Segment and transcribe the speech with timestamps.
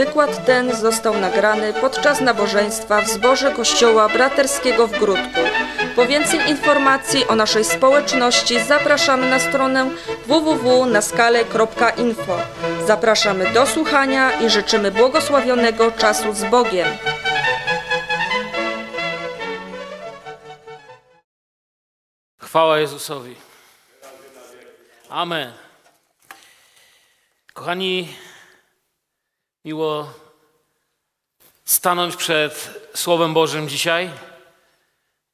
[0.00, 5.40] Wykład ten został nagrany podczas nabożeństwa w zborze Kościoła Braterskiego w Grudku.
[5.96, 9.90] Po więcej informacji o naszej społeczności zapraszamy na stronę
[10.26, 12.38] www.naskale.info.
[12.86, 16.88] Zapraszamy do słuchania i życzymy błogosławionego czasu z Bogiem.
[22.38, 23.34] Chwała Jezusowi.
[25.08, 25.52] Amen.
[27.54, 28.08] Kochani,
[29.64, 30.12] miło
[31.64, 34.10] stanąć przed Słowem Bożym dzisiaj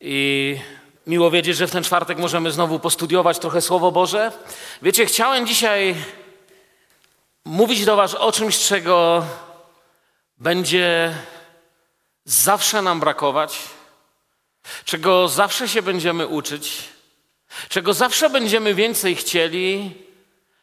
[0.00, 0.58] i
[1.06, 4.32] miło wiedzieć, że w ten czwartek możemy znowu postudiować trochę Słowo Boże.
[4.82, 5.94] Wiecie, chciałem dzisiaj
[7.44, 9.26] mówić do Was o czymś, czego
[10.38, 11.14] będzie
[12.24, 13.58] zawsze nam brakować,
[14.84, 16.82] czego zawsze się będziemy uczyć,
[17.68, 19.94] czego zawsze będziemy więcej chcieli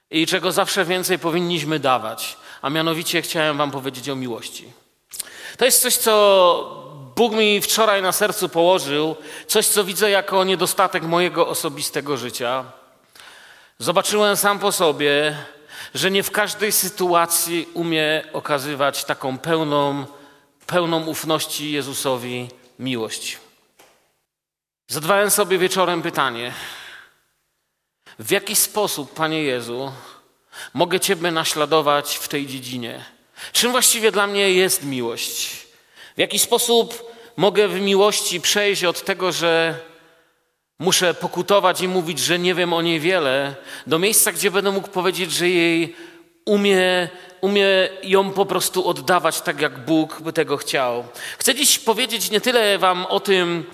[0.10, 2.43] i czego zawsze więcej powinniśmy dawać.
[2.64, 4.74] A mianowicie chciałem Wam powiedzieć o miłości.
[5.58, 6.84] To jest coś, co
[7.16, 9.16] Bóg mi wczoraj na sercu położył,
[9.48, 12.66] coś, co widzę jako niedostatek mojego osobistego życia.
[13.80, 15.38] Zobaczyłem sam po sobie,
[15.96, 20.06] że nie w każdej sytuacji umie okazywać taką pełną,
[20.66, 22.48] pełną ufności Jezusowi
[22.80, 23.38] miłość.
[24.88, 26.54] Zadawałem sobie wieczorem pytanie:
[28.20, 29.92] w jaki sposób, Panie Jezu,
[30.74, 33.06] mogę Ciebie naśladować w tej dziedzinie?
[33.52, 35.50] Czym właściwie dla mnie jest miłość?
[36.16, 39.80] W jaki sposób mogę w miłości przejść od tego, że
[40.80, 43.56] muszę pokutować i mówić, że nie wiem o niej wiele,
[43.88, 45.96] do miejsca, gdzie będę mógł powiedzieć, że jej
[46.46, 47.10] umie,
[47.42, 51.04] umie ją po prostu oddawać tak, jak Bóg by tego chciał.
[51.38, 53.66] Chcę dziś powiedzieć nie tyle Wam o tym,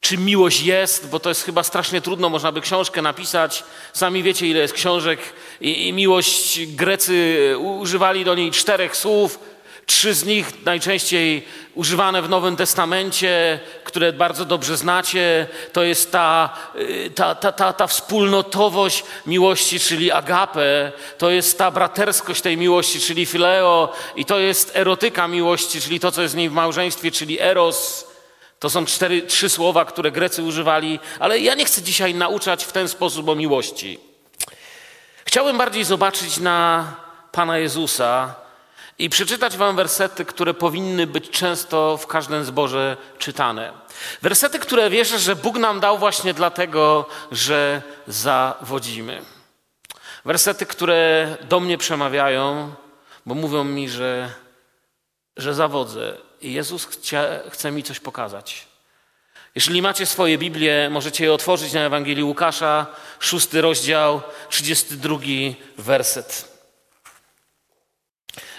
[0.00, 3.64] czy miłość jest, bo to jest chyba strasznie trudno, można by książkę napisać.
[3.92, 5.20] Sami wiecie, ile jest książek
[5.60, 9.38] i, i miłość Grecy używali do niej czterech słów.
[9.86, 16.56] Trzy z nich najczęściej używane w Nowym Testamencie, które bardzo dobrze znacie, to jest ta,
[17.14, 23.26] ta, ta, ta, ta wspólnotowość miłości, czyli agape, to jest ta braterskość tej miłości, czyli
[23.26, 27.40] fileo, i to jest erotyka miłości, czyli to, co jest w niej w małżeństwie, czyli
[27.40, 28.09] eros.
[28.60, 32.72] To są cztery, trzy słowa, które Grecy używali, ale ja nie chcę dzisiaj nauczać w
[32.72, 33.98] ten sposób o miłości.
[35.24, 36.86] Chciałbym bardziej zobaczyć na
[37.32, 38.34] Pana Jezusa
[38.98, 43.72] i przeczytać Wam wersety, które powinny być często w każdym zborze czytane.
[44.22, 49.22] Wersety, które wierzę, że Bóg nam dał właśnie dlatego, że zawodzimy.
[50.24, 52.74] Wersety, które do mnie przemawiają,
[53.26, 54.30] bo mówią mi, że,
[55.36, 58.66] że zawodzę Jezus chce, chce mi coś pokazać.
[59.54, 62.86] Jeśli macie swoje Biblię, możecie je otworzyć na Ewangelii Łukasza,
[63.18, 65.18] szósty rozdział, 32
[65.78, 66.50] werset.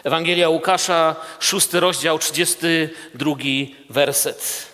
[0.03, 3.36] Ewangelia Łukasza, szósty rozdział, 32
[3.90, 4.68] werset.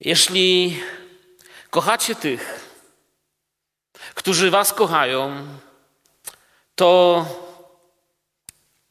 [0.00, 0.80] Jeśli
[1.70, 2.70] kochacie tych,
[4.14, 5.46] którzy was kochają,
[6.74, 7.24] to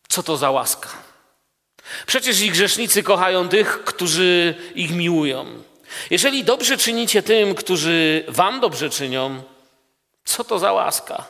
[0.10, 1.07] co to za łaska?
[2.06, 5.46] Przecież ich grzesznicy kochają tych, którzy ich miłują.
[6.10, 9.42] Jeżeli dobrze czynicie tym, którzy wam dobrze czynią,
[10.26, 11.26] co to za łaska?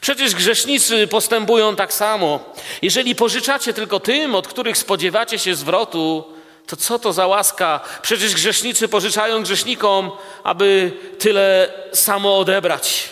[0.00, 2.40] Przecież grzesznicy postępują tak samo.
[2.82, 6.34] Jeżeli pożyczacie tylko tym, od których spodziewacie się zwrotu,
[6.66, 7.80] to co to za łaska?
[8.02, 10.10] Przecież grzesznicy pożyczają grzesznikom,
[10.44, 13.08] aby tyle samo odebrać.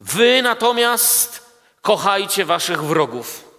[0.00, 1.46] Wy natomiast
[1.82, 3.49] kochajcie waszych wrogów.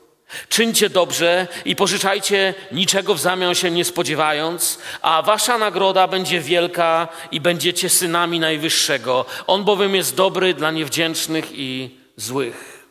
[0.49, 7.07] Czyńcie dobrze i pożyczajcie niczego w zamian się nie spodziewając, a wasza nagroda będzie wielka
[7.31, 9.25] i będziecie synami Najwyższego.
[9.47, 12.87] On bowiem jest dobry dla niewdzięcznych i złych.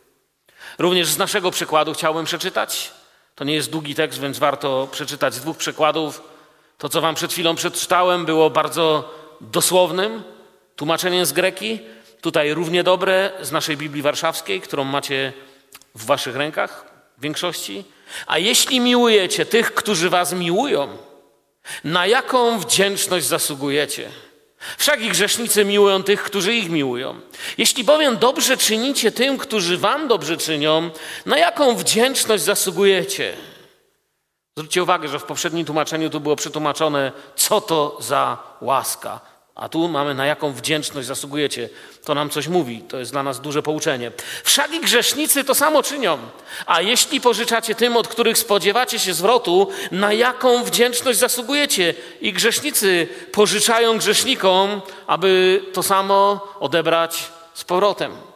[0.78, 2.90] Również z naszego przykładu chciałbym przeczytać.
[3.34, 6.22] To nie jest długi tekst, więc warto przeczytać z dwóch przykładów.
[6.78, 10.22] To, co wam przed chwilą przeczytałem, było bardzo dosłownym
[10.76, 11.78] tłumaczeniem z greki.
[12.20, 15.32] Tutaj równie dobre z naszej Biblii Warszawskiej, którą macie
[15.94, 16.89] w waszych rękach
[17.20, 17.84] większości.
[18.26, 20.88] A jeśli miłujecie tych, którzy was miłują,
[21.84, 24.10] na jaką wdzięczność zasługujecie?
[24.78, 27.20] Wszak i grzesznicy miłują tych, którzy ich miłują.
[27.58, 30.90] Jeśli bowiem dobrze czynicie tym, którzy wam dobrze czynią,
[31.26, 33.36] na jaką wdzięczność zasługujecie?
[34.56, 39.20] Zwróćcie uwagę, że w poprzednim tłumaczeniu tu było przetłumaczone, co to za łaska.
[39.54, 41.68] A tu mamy na jaką wdzięczność zasługujecie.
[42.04, 44.12] To nam coś mówi, to jest dla nas duże pouczenie.
[44.44, 46.18] Wszak i grzesznicy to samo czynią.
[46.66, 51.94] A jeśli pożyczacie tym, od których spodziewacie się zwrotu, na jaką wdzięczność zasługujecie?
[52.20, 58.29] I grzesznicy pożyczają grzesznikom, aby to samo odebrać z powrotem.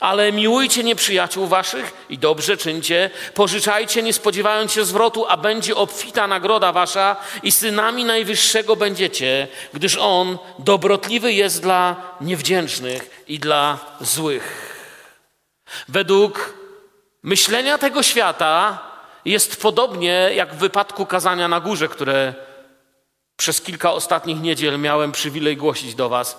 [0.00, 6.26] Ale miłujcie nieprzyjaciół waszych i dobrze czyńcie, pożyczajcie, nie spodziewając się zwrotu, a będzie obfita
[6.26, 14.76] nagroda wasza i synami Najwyższego będziecie, gdyż On dobrotliwy jest dla niewdzięcznych i dla złych.
[15.88, 16.54] Według
[17.22, 18.78] myślenia tego świata
[19.24, 22.34] jest podobnie jak w wypadku kazania na górze, które
[23.36, 26.38] przez kilka ostatnich niedziel miałem przywilej głosić do Was.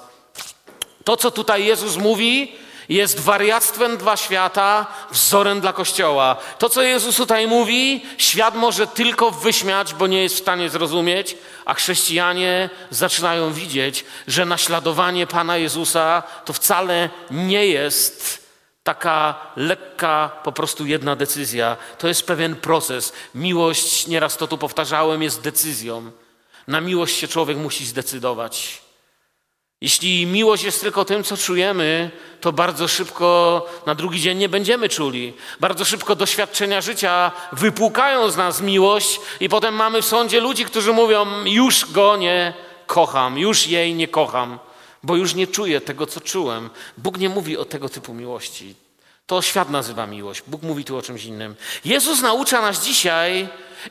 [1.04, 2.56] To, co tutaj Jezus mówi,
[2.92, 6.36] jest wariactwem dla świata, wzorem dla Kościoła.
[6.58, 11.38] To, co Jezus tutaj mówi, świat może tylko wyśmiać, bo nie jest w stanie zrozumieć,
[11.66, 18.42] a chrześcijanie zaczynają widzieć, że naśladowanie Pana Jezusa to wcale nie jest
[18.84, 21.78] taka lekka, po prostu jedna decyzja.
[21.98, 23.14] To jest pewien proces.
[23.36, 26.12] Miłość, nieraz to tu powtarzałem, jest decyzją.
[26.68, 28.82] Na miłość się człowiek musi zdecydować.
[29.82, 32.12] Jeśli miłość jest tylko tym, co czujemy,
[32.42, 35.34] to bardzo szybko na drugi dzień nie będziemy czuli.
[35.60, 40.94] Bardzo szybko doświadczenia życia wypłukają z nas miłość, i potem mamy w sądzie ludzi, którzy
[40.94, 42.54] mówią: Już go nie
[42.88, 44.60] kocham, już jej nie kocham,
[45.04, 46.70] bo już nie czuję tego, co czułem.
[46.98, 48.76] Bóg nie mówi o tego typu miłości.
[49.26, 50.44] To świat nazywa miłość.
[50.48, 51.56] Bóg mówi tu o czymś innym.
[51.86, 53.48] Jezus naucza nas dzisiaj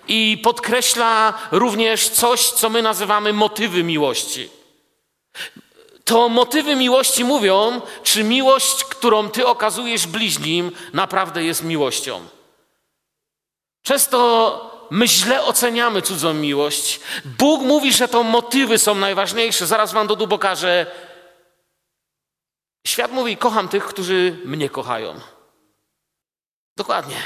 [0.09, 4.49] i podkreśla również coś, co my nazywamy motywy miłości
[6.11, 12.29] to motywy miłości mówią, czy miłość, którą ty okazujesz bliźnim, naprawdę jest miłością.
[13.83, 17.01] Często my źle oceniamy cudzą miłość.
[17.25, 19.67] Bóg mówi, że to motywy są najważniejsze.
[19.67, 20.87] Zaraz wam do pokażę.
[22.87, 25.21] Świat mówi: Kocham tych, którzy mnie kochają.
[26.77, 27.17] Dokładnie.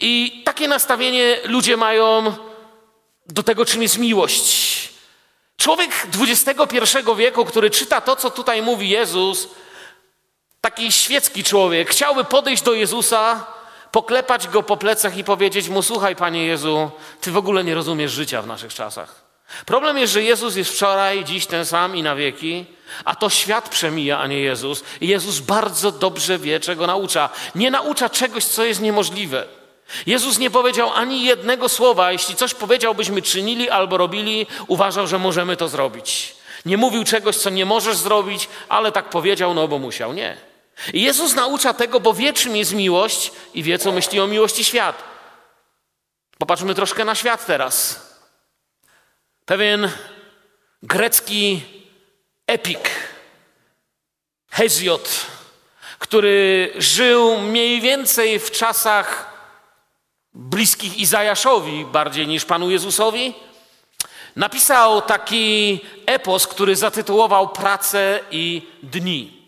[0.00, 2.36] I takie nastawienie ludzie mają
[3.26, 4.61] do tego, czym jest miłość.
[5.62, 6.78] Człowiek XXI
[7.16, 9.48] wieku, który czyta to, co tutaj mówi Jezus,
[10.60, 13.46] taki świecki człowiek, chciałby podejść do Jezusa,
[13.92, 18.12] poklepać go po plecach i powiedzieć mu: Słuchaj, Panie Jezu, Ty w ogóle nie rozumiesz
[18.12, 19.24] życia w naszych czasach.
[19.66, 22.66] Problem jest, że Jezus jest wczoraj, dziś ten sam i na wieki,
[23.04, 24.84] a to świat przemija, a nie Jezus.
[25.00, 27.30] I Jezus bardzo dobrze wie, czego naucza.
[27.54, 29.61] Nie naucza czegoś, co jest niemożliwe.
[30.06, 35.18] Jezus nie powiedział ani jednego słowa, jeśli coś powiedział, byśmy czynili albo robili, uważał, że
[35.18, 36.34] możemy to zrobić.
[36.66, 40.12] Nie mówił czegoś, co nie możesz zrobić, ale tak powiedział, no bo musiał.
[40.12, 40.36] Nie.
[40.92, 44.64] I Jezus naucza tego, bo wie, czym jest miłość i wie, co myśli o miłości
[44.64, 45.02] świat.
[46.38, 48.06] Popatrzmy troszkę na świat teraz.
[49.44, 49.90] Pewien
[50.82, 51.62] grecki
[52.46, 52.90] epik,
[54.50, 55.26] Hezjot,
[55.98, 59.31] który żył mniej więcej w czasach
[60.34, 63.34] bliskich Izajaszowi bardziej niż Panu Jezusowi,
[64.36, 69.42] napisał taki epos, który zatytułował Prace i Dni.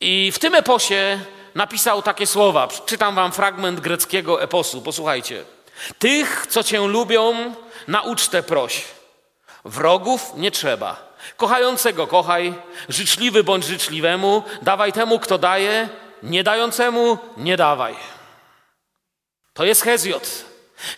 [0.00, 1.20] I w tym eposie
[1.54, 2.68] napisał takie słowa.
[2.86, 4.82] Czytam wam fragment greckiego eposu.
[4.82, 5.44] Posłuchajcie.
[5.98, 7.54] Tych, co cię lubią,
[7.88, 8.84] na ucztę proś.
[9.64, 11.08] Wrogów nie trzeba.
[11.36, 12.54] Kochającego kochaj,
[12.88, 15.88] życzliwy bądź życzliwemu, dawaj temu, kto daje,
[16.22, 17.96] nie dającemu nie dawaj.
[19.58, 20.44] To jest Hezjot.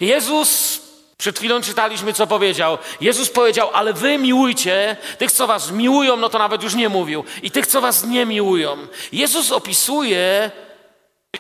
[0.01, 0.81] Jezus,
[1.19, 2.79] przed chwilą czytaliśmy, co powiedział.
[3.01, 7.25] Jezus powiedział, ale wy miłujcie tych, co was miłują, no to nawet już nie mówił,
[7.43, 8.77] i tych, co was nie miłują.
[9.13, 10.51] Jezus opisuje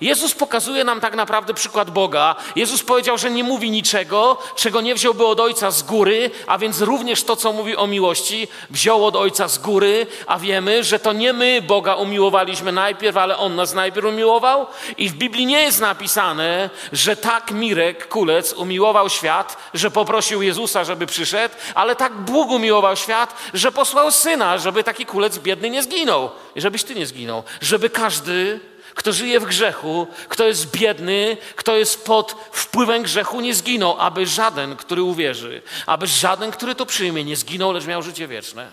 [0.00, 2.36] Jezus pokazuje nam tak naprawdę przykład Boga.
[2.56, 6.80] Jezus powiedział, że nie mówi niczego, czego nie wziąłby od Ojca z góry, a więc
[6.80, 11.12] również to, co mówi o miłości, wziął od Ojca z góry, a wiemy, że to
[11.12, 14.66] nie my Boga umiłowaliśmy najpierw, ale On nas najpierw umiłował.
[14.98, 20.84] I w Biblii nie jest napisane, że tak Mirek, kulec, umiłował świat, że poprosił Jezusa,
[20.84, 25.82] żeby przyszedł, ale tak Bóg umiłował świat, że posłał Syna, żeby taki kulec biedny nie
[25.82, 28.60] zginął, żebyś Ty nie zginął, żeby każdy
[29.00, 34.26] kto żyje w grzechu, kto jest biedny, kto jest pod wpływem grzechu, nie zginął, aby
[34.26, 38.72] żaden, który uwierzy, aby żaden, który to przyjmie, nie zginął, lecz miał życie wieczne.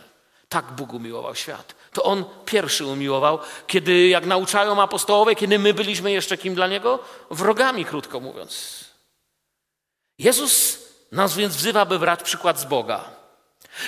[0.49, 1.75] Tak Bóg umiłował świat.
[1.93, 6.99] To On pierwszy umiłował, kiedy, jak nauczają apostołowie, kiedy my byliśmy jeszcze kim dla Niego?
[7.31, 8.85] Wrogami, krótko mówiąc.
[10.19, 10.79] Jezus
[11.11, 13.03] nas więc wzywa, by brać przykład z Boga.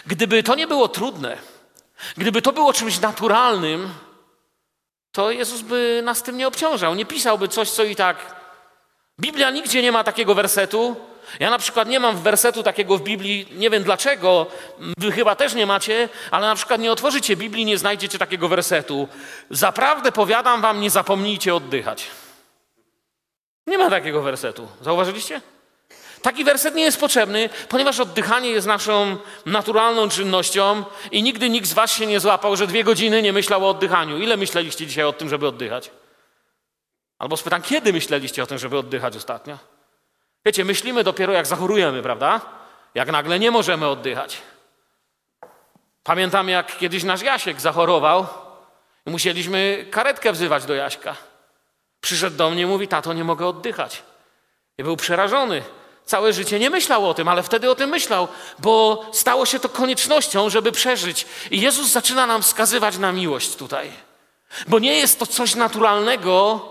[0.06, 1.38] Gdyby to nie było trudne,
[2.18, 3.94] gdyby to było czymś naturalnym,
[5.12, 6.96] to Jezus by nas tym nie obciążał.
[6.96, 8.36] Nie pisałby coś, co i tak.
[9.20, 10.96] Biblia nigdzie nie ma takiego wersetu.
[11.40, 14.48] Ja na przykład nie mam wersetu takiego w Biblii, nie wiem dlaczego,
[14.98, 19.08] wy chyba też nie macie, ale na przykład nie otworzycie Biblii, nie znajdziecie takiego wersetu.
[19.50, 22.08] Zaprawdę powiadam wam, nie zapomnijcie oddychać.
[23.68, 24.68] Nie ma takiego wersetu.
[24.82, 25.42] Zauważyliście?
[26.22, 31.74] Taki werset nie jest potrzebny, ponieważ oddychanie jest naszą naturalną czynnością i nigdy nikt z
[31.74, 34.18] Was się nie złapał, że dwie godziny nie myślał o oddychaniu.
[34.18, 35.92] Ile myśleliście dzisiaj o tym, żeby oddychać?
[37.20, 39.58] Albo spytam, kiedy myśleliście o tym, żeby oddychać ostatnio?
[40.46, 42.42] Wiecie, myślimy dopiero jak zachorujemy, prawda?
[42.96, 44.42] Jak nagle nie możemy oddychać.
[46.04, 48.28] Pamiętam, jak kiedyś nasz Jasiek zachorował
[49.06, 51.16] i musieliśmy karetkę wzywać do Jaśka.
[52.02, 54.04] Przyszedł do mnie i mówi, tato, nie mogę oddychać.
[54.78, 55.64] I był przerażony.
[56.10, 58.28] Całe życie nie myślał o tym, ale wtedy o tym myślał,
[58.60, 61.26] bo stało się to koniecznością, żeby przeżyć.
[61.52, 63.92] I Jezus zaczyna nam wskazywać na miłość tutaj.
[64.68, 66.66] Bo nie jest to coś naturalnego,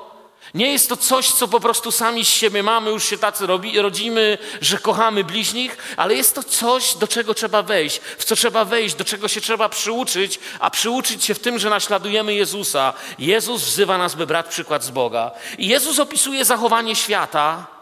[0.55, 3.79] nie jest to coś, co po prostu sami z siebie mamy, już się tacy robi,
[3.79, 8.65] rodzimy, że kochamy bliźnich, ale jest to coś, do czego trzeba wejść, w co trzeba
[8.65, 12.93] wejść, do czego się trzeba przyuczyć, a przyuczyć się w tym, że naśladujemy Jezusa.
[13.19, 15.31] Jezus wzywa nas, by brać przykład z Boga.
[15.59, 17.78] I Jezus opisuje zachowanie świata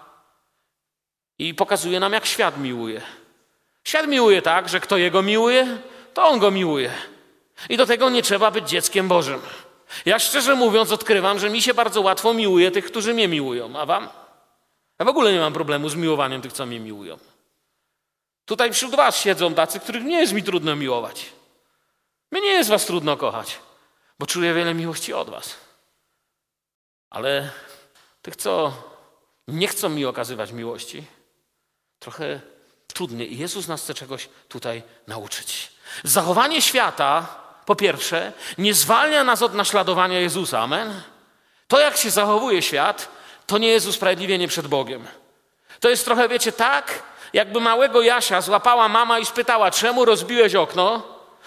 [1.39, 3.03] i pokazuje nam, jak świat miłuje.
[3.85, 5.79] Świat miłuje tak, że kto Jego miłuje,
[6.15, 6.93] to On Go miłuje.
[7.69, 9.41] I do tego nie trzeba być dzieckiem Bożym.
[10.05, 13.79] Ja szczerze mówiąc odkrywam, że mi się bardzo łatwo miłuje tych, którzy mnie miłują.
[13.79, 14.09] A wam?
[14.99, 17.19] Ja w ogóle nie mam problemu z miłowaniem tych, co mnie miłują.
[18.45, 21.27] Tutaj wśród was siedzą tacy, których nie jest mi trudno miłować.
[22.31, 23.59] Mnie nie jest was trudno kochać,
[24.19, 25.57] bo czuję wiele miłości od was.
[27.11, 27.51] Ale
[28.23, 28.73] tych, co
[29.49, 31.05] nie chcą mi okazywać miłości,
[32.07, 32.41] trochę
[32.87, 33.35] trudniej.
[33.35, 35.73] I Jezus nas chce czegoś tutaj nauczyć.
[36.05, 37.27] Zachowanie świata
[37.65, 40.61] po pierwsze, nie zwalnia nas od naśladowania Jezusa.
[40.61, 41.01] Amen.
[41.69, 43.09] To, jak się zachowuje świat,
[43.47, 45.07] to nie jest usprawiedliwienie przed Bogiem.
[45.81, 51.03] To jest trochę, wiecie, tak, jakby małego Jasia złapała mama i spytała, czemu rozbiłeś okno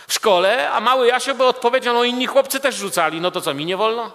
[0.08, 3.54] w szkole, a mały Jasio by odpowiedział, no inni chłopcy też rzucali, no to co,
[3.54, 4.12] mi nie wolno?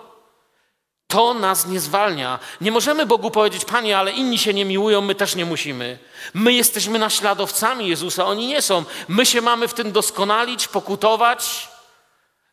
[1.14, 2.38] To nas nie zwalnia.
[2.60, 5.98] Nie możemy Bogu powiedzieć, Panie, ale inni się nie miłują, my też nie musimy.
[6.34, 8.84] My jesteśmy naśladowcami Jezusa, oni nie są.
[9.08, 11.68] My się mamy w tym doskonalić, pokutować,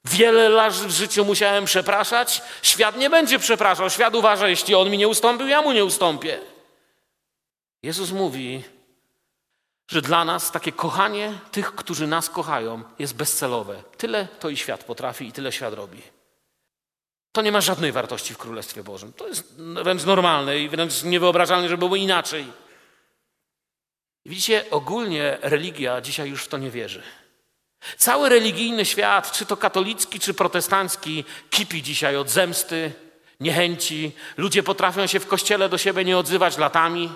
[0.06, 2.42] Wiele razy w życiu musiałem przepraszać.
[2.62, 3.90] Świat nie będzie przepraszał.
[3.90, 6.40] Świat uważa, jeśli on mi nie ustąpił, ja mu nie ustąpię.
[7.84, 8.64] Jezus mówi,
[9.88, 13.84] że dla nas takie kochanie tych, którzy nas kochają, jest bezcelowe.
[13.98, 16.21] Tyle to i świat potrafi i tyle świat robi.
[17.32, 19.14] To nie ma żadnej wartości w Królestwie Bożym.
[19.14, 22.46] To jest wręcz normalne i wręcz niewyobrażalne, żeby było inaczej.
[24.26, 27.04] Widzicie, ogólnie religia dzisiaj już w to nie wierzy.
[27.98, 32.92] Cały religijny świat, czy to katolicki, czy protestancki, kipi dzisiaj od zemsty,
[33.40, 34.12] niechęci.
[34.38, 37.12] Ludzie potrafią się w kościele do siebie nie odzywać latami.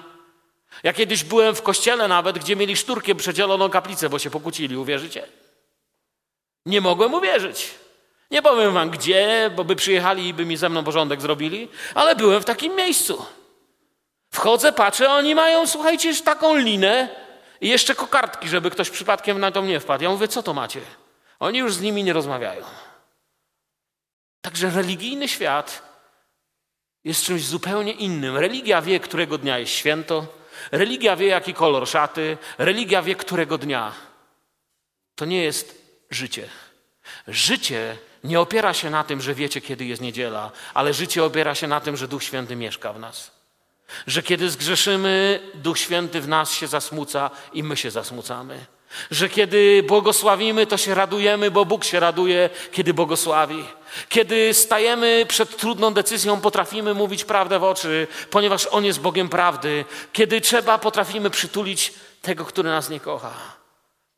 [0.83, 5.27] Ja kiedyś byłem w kościele nawet, gdzie mieli szturkiem przedzieloną kaplicę, bo się pokłócili, uwierzycie?
[6.65, 7.71] Nie mogłem uwierzyć.
[8.31, 12.15] Nie powiem wam gdzie, bo by przyjechali i by mi ze mną porządek zrobili, ale
[12.15, 13.25] byłem w takim miejscu.
[14.31, 17.25] Wchodzę, patrzę, oni mają, słuchajcie, taką linę,
[17.61, 20.03] i jeszcze kokardki, żeby ktoś przypadkiem na to nie wpadł.
[20.03, 20.81] Ja mówię, co to macie?
[21.39, 22.65] Oni już z nimi nie rozmawiają.
[24.41, 25.81] Także religijny świat
[27.03, 28.37] jest czymś zupełnie innym.
[28.37, 30.25] Religia wie, którego dnia jest święto.
[30.71, 32.37] Religia wie, jaki kolor szaty.
[32.57, 33.91] Religia wie, którego dnia.
[35.15, 36.49] To nie jest życie.
[37.27, 41.67] Życie nie opiera się na tym, że wiecie, kiedy jest niedziela, ale życie opiera się
[41.67, 43.31] na tym, że Duch Święty mieszka w nas.
[44.07, 48.65] Że kiedy zgrzeszymy, Duch Święty w nas się zasmuca i my się zasmucamy.
[49.11, 53.65] Że kiedy błogosławimy, to się radujemy, bo Bóg się raduje, kiedy błogosławi.
[54.09, 59.85] Kiedy stajemy przed trudną decyzją, potrafimy mówić prawdę w oczy, ponieważ On jest Bogiem prawdy.
[60.13, 63.33] Kiedy trzeba, potrafimy przytulić tego, który nas nie kocha.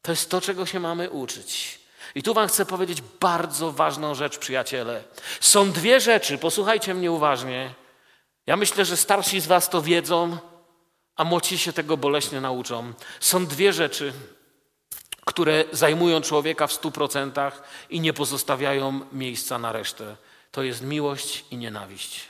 [0.02, 1.77] To jest to, czego się mamy uczyć.
[2.18, 5.04] I tu Wam chcę powiedzieć bardzo ważną rzecz, przyjaciele.
[5.40, 7.74] Są dwie rzeczy, posłuchajcie mnie uważnie
[8.48, 10.38] ja myślę, że starsi z Was to wiedzą,
[11.16, 12.94] a młodsi się tego boleśnie nauczą.
[13.20, 14.14] Są dwie rzeczy,
[15.26, 20.16] które zajmują człowieka w stu procentach i nie pozostawiają miejsca na resztę.
[20.52, 22.22] To jest miłość i nienawiść.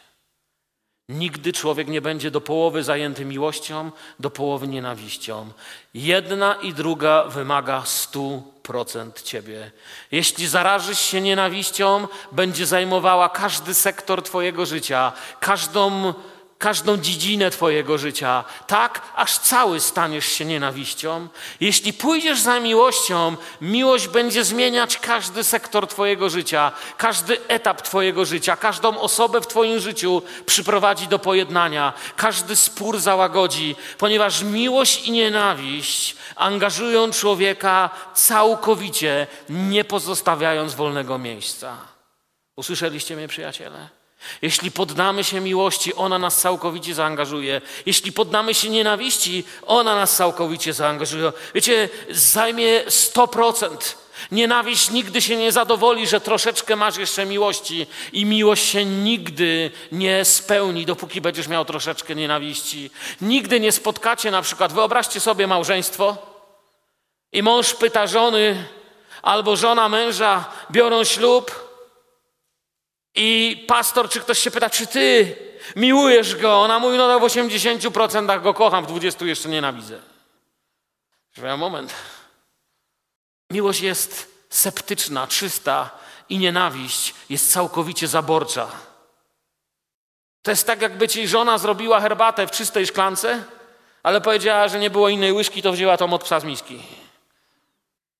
[1.09, 5.49] Nigdy człowiek nie będzie do połowy zajęty miłością, do połowy nienawiścią.
[5.93, 9.71] Jedna i druga wymaga stu procent ciebie.
[10.11, 16.13] Jeśli zarażysz się nienawiścią, będzie zajmowała każdy sektor Twojego życia, każdą
[16.57, 21.27] każdą dziedzinę Twojego życia, tak aż cały staniesz się nienawiścią.
[21.59, 28.55] Jeśli pójdziesz za miłością, miłość będzie zmieniać każdy sektor Twojego życia, każdy etap Twojego życia,
[28.55, 36.15] każdą osobę w Twoim życiu przyprowadzi do pojednania, każdy spór załagodzi, ponieważ miłość i nienawiść
[36.35, 41.77] angażują człowieka całkowicie, nie pozostawiając wolnego miejsca.
[42.55, 43.96] Usłyszeliście mnie, przyjaciele?
[44.41, 47.61] Jeśli poddamy się miłości, ona nas całkowicie zaangażuje.
[47.85, 51.31] Jeśli poddamy się nienawiści, ona nas całkowicie zaangażuje.
[51.55, 53.95] Wiecie, zajmie 100%.
[54.31, 60.25] Nienawiść nigdy się nie zadowoli, że troszeczkę masz jeszcze miłości i miłość się nigdy nie
[60.25, 62.89] spełni, dopóki będziesz miał troszeczkę nienawiści.
[63.21, 66.17] Nigdy nie spotkacie na przykład, wyobraźcie sobie małżeństwo
[67.31, 68.65] i mąż pyta żony
[69.21, 71.66] albo żona męża biorą ślub
[73.17, 75.35] i pastor, czy ktoś się pyta, czy ty
[75.75, 76.61] miłujesz go?
[76.61, 79.99] Ona mówi, no w 80% go kocham, w 20% jeszcze nienawidzę.
[81.33, 81.93] Że moment.
[83.51, 85.89] Miłość jest septyczna, czysta
[86.29, 88.67] i nienawiść jest całkowicie zaborcza.
[90.41, 93.43] To jest tak, jakby ci żona zrobiła herbatę w czystej szklance,
[94.03, 96.83] ale powiedziała, że nie było innej łyżki, to wzięła to od psa z miski.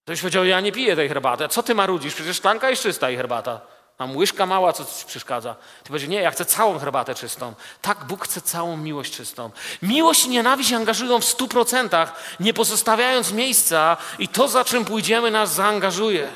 [0.06, 1.48] To już powiedział, ja nie piję tej herbaty.
[1.48, 2.16] Co ty marudzisz?
[2.16, 3.77] Przecież szklanka jest czysta i herbata.
[4.00, 5.56] Mam łyżka mała, co ci przeszkadza.
[5.84, 7.54] Ty powiesz, nie, ja chcę całą herbatę czystą.
[7.82, 9.52] Tak, Bóg chce całą miłość czystą.
[9.82, 15.32] Miłość i nienawiść angażują w stu procentach, nie pozostawiając miejsca i to, za czym pójdziemy,
[15.32, 16.30] nas zaangażuje.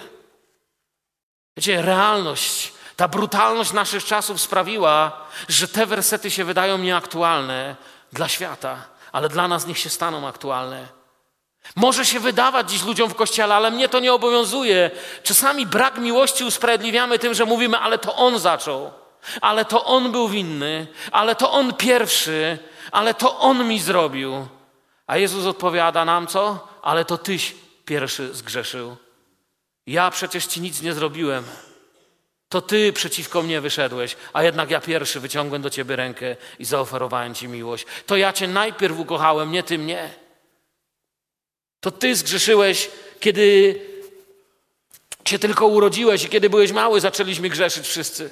[1.57, 7.75] Wiecie, realność, ta brutalność naszych czasów sprawiła, że te wersety się wydają nieaktualne
[8.13, 11.00] dla świata, ale dla nas niech się staną aktualne.
[11.75, 14.91] Może się wydawać dziś ludziom w kościele, ale mnie to nie obowiązuje.
[15.23, 18.91] Czasami brak miłości usprawiedliwiamy tym, że mówimy, ale to on zaczął,
[19.41, 22.57] ale to on był winny, ale to on pierwszy,
[22.91, 24.47] ale to on mi zrobił.
[25.07, 26.67] A Jezus odpowiada nam co?
[26.81, 28.97] Ale to tyś pierwszy zgrzeszył.
[29.87, 31.43] Ja przecież ci nic nie zrobiłem.
[32.49, 37.35] To ty przeciwko mnie wyszedłeś, a jednak ja pierwszy wyciągłem do ciebie rękę i zaoferowałem
[37.35, 37.85] ci miłość.
[38.05, 40.20] To ja cię najpierw ukochałem, nie ty mnie.
[41.81, 43.79] To ty zgrzeszyłeś, kiedy
[45.25, 48.29] się tylko urodziłeś i kiedy byłeś mały, zaczęliśmy grzeszyć wszyscy.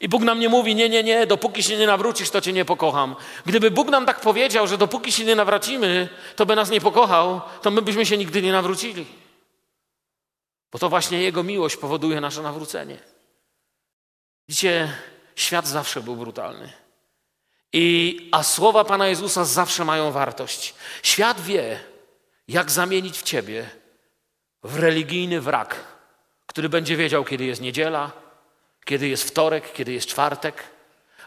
[0.00, 2.64] I Bóg nam nie mówi, nie, nie, nie, dopóki się nie nawrócisz, to cię nie
[2.64, 3.16] pokocham.
[3.46, 7.40] Gdyby Bóg nam tak powiedział, że dopóki się nie nawracimy, to by nas nie pokochał,
[7.62, 9.06] to my byśmy się nigdy nie nawrócili.
[10.72, 12.98] Bo to właśnie Jego miłość powoduje nasze nawrócenie.
[14.48, 14.92] Widzicie,
[15.36, 16.72] świat zawsze był brutalny.
[17.72, 20.74] I, a słowa Pana Jezusa zawsze mają wartość.
[21.02, 21.80] Świat wie,
[22.48, 23.70] jak zamienić w ciebie
[24.62, 25.76] w religijny wrak,
[26.46, 28.12] który będzie wiedział, kiedy jest niedziela,
[28.84, 30.64] kiedy jest wtorek, kiedy jest czwartek.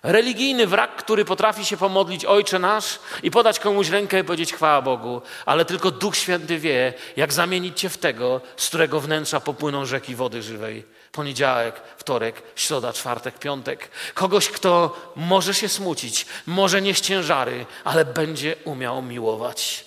[0.04, 4.82] Religijny wrak, który potrafi się pomodlić Ojcze Nasz i podać komuś rękę i powiedzieć chwała
[4.82, 9.86] Bogu, ale tylko Duch Święty wie, jak zamienić cię w tego, z którego wnętrza popłyną
[9.86, 10.86] rzeki wody żywej.
[11.12, 13.90] Poniedziałek, wtorek, środa, czwartek, piątek.
[14.14, 19.87] Kogoś, kto może się smucić, może nieść ciężary, ale będzie umiał miłować.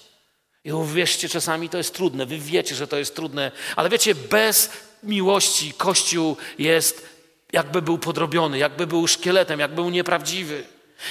[0.65, 4.71] I uwierzcie, czasami to jest trudne, wy wiecie, że to jest trudne, ale wiecie, bez
[5.03, 7.09] miłości Kościół jest
[7.53, 10.65] jakby był podrobiony, jakby był szkieletem, jakby był nieprawdziwy.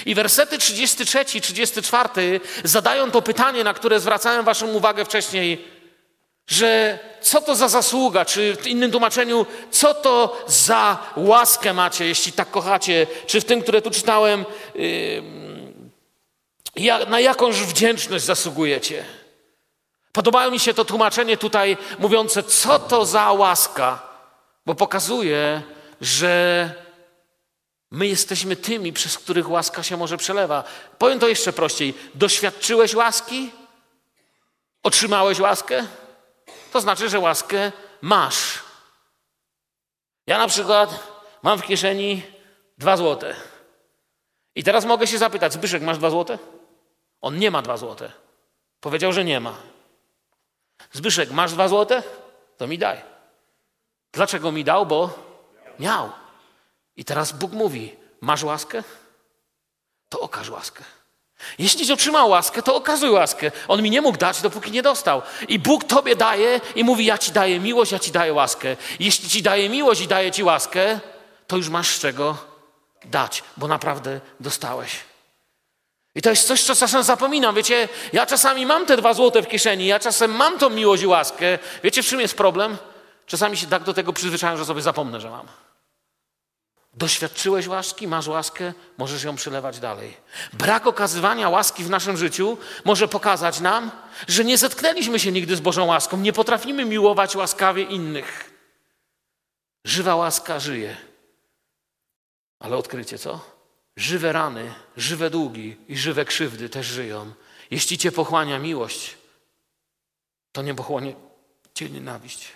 [0.05, 5.65] I wersety 33 i 34 zadają to pytanie, na które zwracałem Waszą uwagę wcześniej,
[6.47, 12.31] że co to za zasługa, czy w innym tłumaczeniu, co to za łaskę macie, jeśli
[12.31, 15.23] tak kochacie, czy w tym, które tu czytałem, yy,
[17.07, 19.05] na jakąż wdzięczność zasługujecie.
[20.11, 23.99] Podobało mi się to tłumaczenie tutaj mówiące, co to za łaska,
[24.65, 25.61] bo pokazuje,
[26.01, 26.73] że
[27.91, 30.63] my jesteśmy tymi, przez których łaska się może przelewa.
[30.97, 31.93] Powiem to jeszcze prościej.
[32.15, 33.51] Doświadczyłeś łaski?
[34.83, 35.87] Otrzymałeś łaskę?
[36.71, 38.59] To znaczy, że łaskę masz.
[40.27, 41.07] Ja na przykład
[41.43, 42.23] mam w kieszeni
[42.77, 43.35] dwa złote.
[44.55, 46.37] I teraz mogę się zapytać, Zbyszek, masz dwa złote?
[47.21, 48.11] On nie ma dwa złote.
[48.79, 49.68] Powiedział, że nie ma.
[50.91, 52.03] Zbyszek, masz dwa złote?
[52.57, 53.01] To mi daj.
[54.11, 54.85] Dlaczego mi dał?
[54.85, 55.09] Bo
[55.79, 56.09] miał.
[56.95, 58.83] I teraz Bóg mówi: Masz łaskę?
[60.09, 60.83] To okaż łaskę.
[61.59, 63.51] Jeśli otrzymał łaskę, to okazuj łaskę.
[63.67, 65.21] On mi nie mógł dać, dopóki nie dostał.
[65.47, 68.77] I Bóg tobie daje i mówi: Ja ci daję miłość, ja ci daję łaskę.
[68.99, 70.99] Jeśli ci daję miłość i daję ci łaskę,
[71.47, 72.37] to już masz z czego
[73.05, 74.91] dać, bo naprawdę dostałeś.
[76.15, 77.55] I to jest coś, co czasem zapominam.
[77.55, 81.07] Wiecie, ja czasami mam te dwa złote w kieszeni, ja czasem mam tą miłość i
[81.07, 81.59] łaskę.
[81.83, 82.77] Wiecie, w czym jest problem?
[83.25, 85.47] Czasami się tak do tego przyzwyczajam, że sobie zapomnę, że mam.
[86.93, 90.17] Doświadczyłeś łaski, masz łaskę, możesz ją przelewać dalej.
[90.53, 93.91] Brak okazywania łaski w naszym życiu może pokazać nam,
[94.27, 98.51] że nie zetknęliśmy się nigdy z Bożą łaską, nie potrafimy miłować łaskawie innych.
[99.85, 100.97] Żywa łaska żyje.
[102.59, 103.58] Ale odkrycie co?
[103.99, 107.33] Żywe rany, żywe długi i żywe krzywdy też żyją.
[107.71, 109.17] Jeśli cię pochłania miłość,
[110.51, 111.15] to nie pochłonie
[111.73, 112.47] cię nienawiść,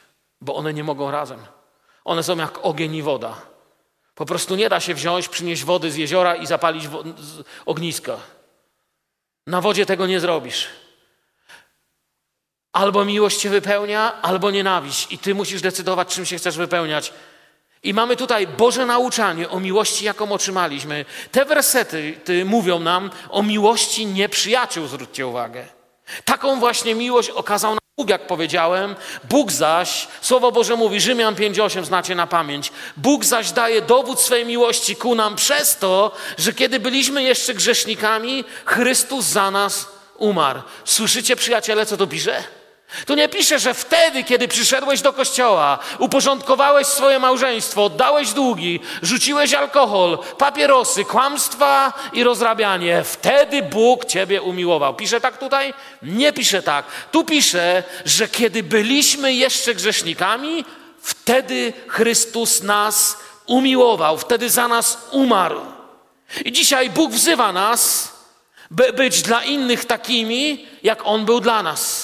[0.41, 1.39] bo one nie mogą razem.
[2.05, 3.41] One są jak ogień i woda.
[4.15, 6.89] Po prostu nie da się wziąć, przynieść wody z jeziora i zapalić
[7.65, 8.17] ogniska.
[9.47, 10.67] Na wodzie tego nie zrobisz.
[12.73, 15.11] Albo miłość cię wypełnia, albo nienawiść.
[15.11, 17.13] I ty musisz decydować, czym się chcesz wypełniać.
[17.83, 21.05] I mamy tutaj Boże nauczanie o miłości, jaką otrzymaliśmy.
[21.31, 25.65] Te wersety ty, mówią nam o miłości nieprzyjaciół, zwróćcie uwagę.
[26.25, 28.95] Taką właśnie miłość okazał nam Bóg, jak powiedziałem.
[29.29, 32.71] Bóg zaś, Słowo Boże mówi, Rzymian 5,8 znacie na pamięć.
[32.97, 38.43] Bóg zaś daje dowód swej miłości ku nam przez to, że kiedy byliśmy jeszcze grzesznikami,
[38.65, 40.61] Chrystus za nas umarł.
[40.85, 42.43] Słyszycie, przyjaciele, co to pisze?
[43.05, 49.53] Tu nie pisze, że wtedy, kiedy przyszedłeś do kościoła, uporządkowałeś swoje małżeństwo, oddałeś długi, rzuciłeś
[49.53, 54.95] alkohol, papierosy, kłamstwa i rozrabianie, wtedy Bóg ciebie umiłował.
[54.95, 55.73] Pisze tak tutaj?
[56.01, 56.85] Nie pisze tak.
[57.11, 60.65] Tu pisze, że kiedy byliśmy jeszcze grzesznikami,
[61.01, 65.61] wtedy Chrystus nas umiłował, wtedy za nas umarł.
[66.45, 68.13] I dzisiaj Bóg wzywa nas,
[68.71, 72.02] by być dla innych takimi, jak On był dla nas.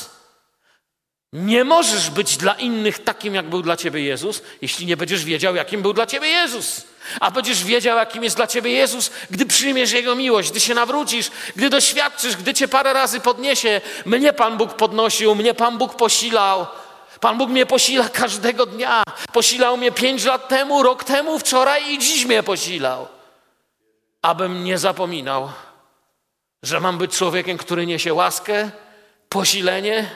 [1.34, 5.56] Nie możesz być dla innych takim, jak był dla ciebie Jezus, jeśli nie będziesz wiedział,
[5.56, 6.88] jakim był dla ciebie Jezus.
[7.20, 11.32] A będziesz wiedział, jakim jest dla ciebie Jezus, gdy przyjmiesz Jego miłość, gdy się nawrócisz,
[11.56, 13.82] gdy doświadczysz, gdy cię parę razy podniesie.
[14.06, 16.68] Mnie Pan Bóg podnosił, mnie Pan Bóg posilał.
[17.20, 19.04] Pan Bóg mnie posila każdego dnia.
[19.34, 23.08] Posilał mnie pięć lat temu, rok temu, wczoraj i dziś mnie posilał.
[24.22, 25.52] Abym nie zapominał,
[26.64, 28.72] że mam być człowiekiem, który niesie łaskę,
[29.30, 30.10] posilenie,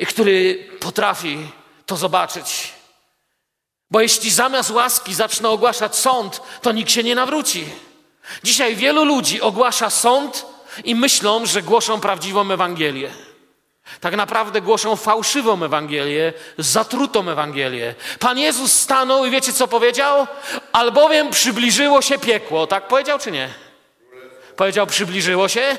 [0.00, 1.38] i który potrafi
[1.86, 2.72] to zobaczyć.
[3.90, 7.64] Bo jeśli zamiast łaski zacznę ogłaszać sąd, to nikt się nie nawróci.
[8.42, 10.46] Dzisiaj wielu ludzi ogłasza sąd
[10.84, 13.10] i myślą, że głoszą prawdziwą Ewangelię.
[14.00, 17.94] Tak naprawdę głoszą fałszywą Ewangelię, zatrutą Ewangelię.
[18.18, 20.26] Pan Jezus stanął i wiecie co powiedział?
[20.72, 22.66] Albowiem przybliżyło się piekło.
[22.66, 23.48] Tak powiedział czy nie?
[24.56, 25.78] Powiedział przybliżyło się?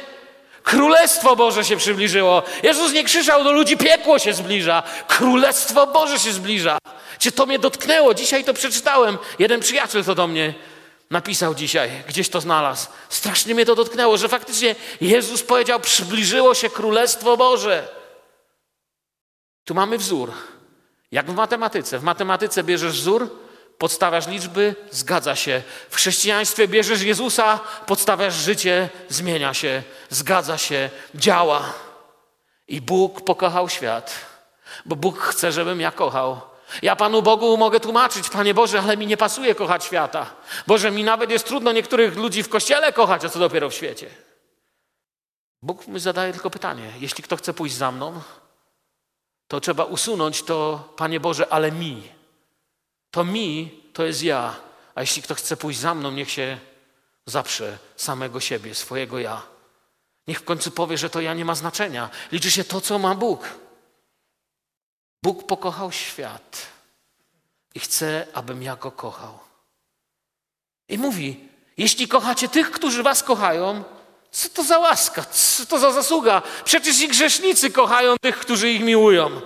[0.63, 2.43] Królestwo Boże się przybliżyło.
[2.63, 4.83] Jezus nie krzyczał do ludzi, piekło się zbliża.
[5.07, 6.77] Królestwo Boże się zbliża.
[7.19, 8.13] Czy to mnie dotknęło?
[8.13, 9.17] Dzisiaj to przeczytałem.
[9.39, 10.53] Jeden przyjaciel to do mnie
[11.09, 12.87] napisał dzisiaj, gdzieś to znalazł.
[13.09, 17.87] Strasznie mnie to dotknęło, że faktycznie Jezus powiedział, przybliżyło się Królestwo Boże.
[19.65, 20.31] Tu mamy wzór.
[21.11, 21.99] Jak w matematyce.
[21.99, 23.29] W matematyce bierzesz wzór,
[23.81, 25.61] podstawiasz liczby, zgadza się.
[25.89, 31.73] W chrześcijaństwie bierzesz Jezusa, podstawiasz życie, zmienia się, zgadza się, działa.
[32.67, 34.25] I Bóg pokochał świat,
[34.85, 36.41] bo Bóg chce, żebym ja kochał.
[36.81, 40.25] Ja Panu Bogu mogę tłumaczyć, Panie Boże, ale mi nie pasuje kochać świata.
[40.67, 44.09] Boże, mi nawet jest trudno niektórych ludzi w kościele kochać, a co dopiero w świecie.
[45.61, 48.21] Bóg mi zadaje tylko pytanie: jeśli kto chce pójść za mną,
[49.47, 52.20] to trzeba usunąć to, Panie Boże, ale mi.
[53.11, 54.55] To mi to jest ja.
[54.95, 56.57] A jeśli kto chce pójść za mną, niech się
[57.25, 59.41] zaprze samego siebie, swojego ja.
[60.27, 62.09] Niech w końcu powie, że to ja nie ma znaczenia.
[62.31, 63.47] Liczy się to, co ma Bóg.
[65.23, 66.67] Bóg pokochał świat
[67.75, 69.39] i chce, abym ja go kochał.
[70.89, 73.83] I mówi: Jeśli kochacie tych, którzy was kochają,
[74.31, 76.41] co to za łaska, co to za zasługa?
[76.65, 79.41] Przecież i grzesznicy kochają tych, którzy ich miłują.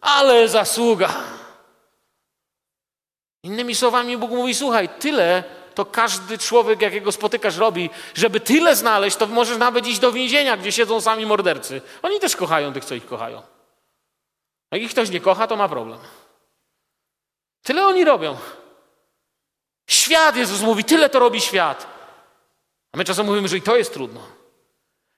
[0.00, 1.33] Ale zasługa.
[3.44, 7.90] Innymi słowami, Bóg mówi: Słuchaj, tyle to każdy człowiek, jakiego spotykasz, robi.
[8.14, 11.82] Żeby tyle znaleźć, to możesz nawet iść do więzienia, gdzie siedzą sami mordercy.
[12.02, 13.42] Oni też kochają tych, co ich kochają.
[14.70, 15.98] Jak ich ktoś nie kocha, to ma problem.
[17.62, 18.36] Tyle oni robią.
[19.90, 21.86] Świat, Jezus mówi, tyle to robi świat.
[22.92, 24.20] A my czasem mówimy, że i to jest trudno.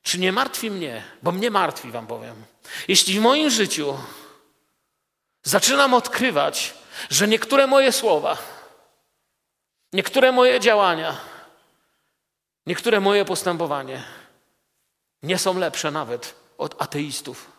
[0.03, 1.05] Czy nie martwi mnie?
[1.23, 2.45] Bo mnie martwi, wam powiem.
[2.89, 3.99] Jeśli w moim życiu
[5.43, 6.75] zaczynam odkrywać,
[7.11, 8.39] że niektóre moje słowa,
[9.93, 11.17] niektóre moje działania,
[12.67, 14.05] niektóre moje postępowanie
[15.23, 17.53] nie są lepsze nawet od ateistów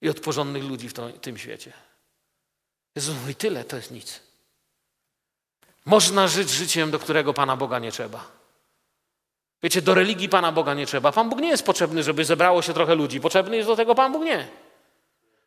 [0.00, 1.72] i od porządnych ludzi w tym świecie.
[2.96, 4.20] Jezus mówi, tyle to jest nic.
[5.84, 8.40] Można żyć życiem, do którego Pana Boga nie trzeba.
[9.62, 11.12] Wiecie, do religii Pana Boga nie trzeba.
[11.12, 13.20] Pan Bóg nie jest potrzebny, żeby zebrało się trochę ludzi.
[13.20, 14.48] Potrzebny jest do tego Pan Bóg nie.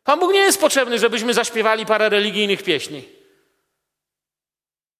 [0.04, 3.08] Pan Bóg nie jest potrzebny, żebyśmy zaśpiewali parę religijnych pieśni.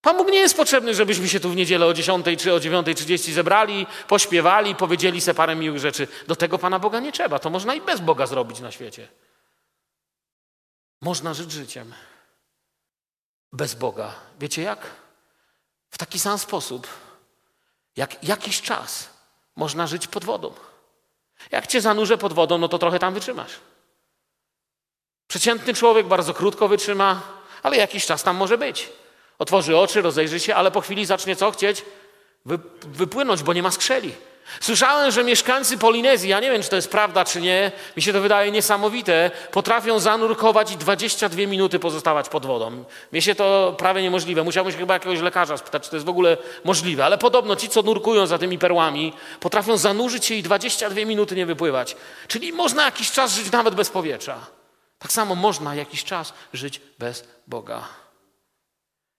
[0.00, 3.32] Pan Bóg nie jest potrzebny, żebyśmy się tu w niedzielę o 10 czy o 9.30
[3.32, 6.08] zebrali, pośpiewali, powiedzieli sobie parę miłych rzeczy.
[6.26, 7.38] Do tego Pana Boga nie trzeba.
[7.38, 9.08] To można i bez Boga zrobić na świecie.
[11.00, 11.94] Można żyć życiem
[13.52, 14.14] bez Boga.
[14.38, 14.86] Wiecie jak?
[15.90, 16.86] W taki sam sposób,
[17.96, 19.08] jak jakiś czas
[19.56, 20.54] można żyć pod wodą.
[21.50, 23.52] Jak cię zanurzę pod wodą, no to trochę tam wytrzymasz.
[25.34, 27.20] Przeciętny człowiek bardzo krótko wytrzyma,
[27.62, 28.88] ale jakiś czas tam może być.
[29.38, 31.84] Otworzy oczy, rozejrzy się, ale po chwili zacznie co chcieć?
[32.46, 34.12] Wy, wypłynąć, bo nie ma skrzeli.
[34.60, 38.12] Słyszałem, że mieszkańcy Polinezji, ja nie wiem, czy to jest prawda, czy nie, mi się
[38.12, 42.84] to wydaje niesamowite, potrafią zanurkować i 22 minuty pozostawać pod wodą.
[43.12, 44.42] Mnie się to prawie niemożliwe.
[44.42, 47.04] Musiałbym się chyba jakiegoś lekarza spytać, czy to jest w ogóle możliwe.
[47.04, 51.46] Ale podobno ci, co nurkują za tymi perłami, potrafią zanurzyć się i 22 minuty nie
[51.46, 51.96] wypływać.
[52.28, 54.63] Czyli można jakiś czas żyć nawet bez powietrza.
[54.98, 57.88] Tak samo można jakiś czas żyć bez Boga.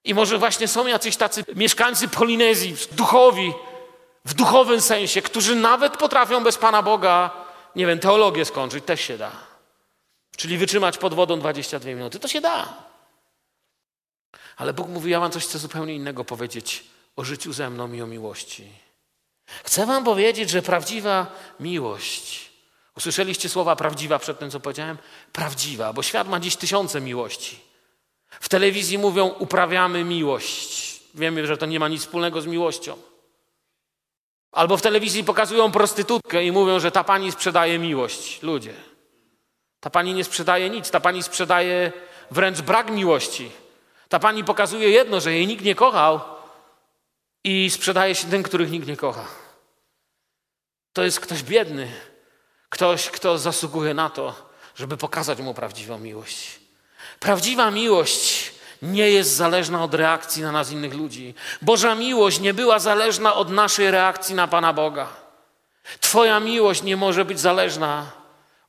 [0.04, 3.54] I może właśnie są jacyś tacy mieszkańcy Polinezji, duchowi,
[4.26, 7.32] w duchowym sensie, którzy nawet potrafią bez Pana Boga,
[7.76, 9.32] nie wiem, teologię skończyć, też się da.
[10.38, 12.74] Czyli wytrzymać pod wodą 22 minuty, to się da.
[14.58, 16.84] Ale Bóg mówi, ja wam coś chcę zupełnie innego powiedzieć
[17.16, 18.72] o życiu ze mną i o miłości.
[19.64, 21.28] Chcę wam powiedzieć, że prawdziwa
[21.60, 22.45] miłość,
[22.98, 24.98] usłyszeliście słowa prawdziwa przed tym, co powiedziałem?
[25.32, 27.60] Prawdziwa, bo świat ma dziś tysiące miłości.
[28.30, 31.00] W telewizji mówią, uprawiamy miłość.
[31.14, 32.98] Wiemy, że to nie ma nic wspólnego z miłością.
[34.52, 38.42] Albo w telewizji pokazują prostytutkę i mówią, że ta pani sprzedaje miłość.
[38.42, 38.74] Ludzie.
[39.80, 41.92] Ta pani nie sprzedaje nic, ta pani sprzedaje
[42.32, 43.52] wręcz brak miłości.
[44.10, 46.20] Ta pani pokazuje jedno, że jej nikt nie kochał
[47.44, 49.26] i sprzedaje się tym, których nikt nie kocha.
[50.94, 51.92] To jest ktoś biedny,
[52.70, 54.36] ktoś, kto zasługuje na to,
[54.76, 56.60] żeby pokazać mu prawdziwą miłość.
[57.20, 58.52] Prawdziwa miłość
[58.82, 61.34] nie jest zależna od reakcji na nas innych ludzi.
[61.62, 65.08] Boża miłość nie była zależna od naszej reakcji na Pana Boga.
[66.00, 68.12] Twoja miłość nie może być zależna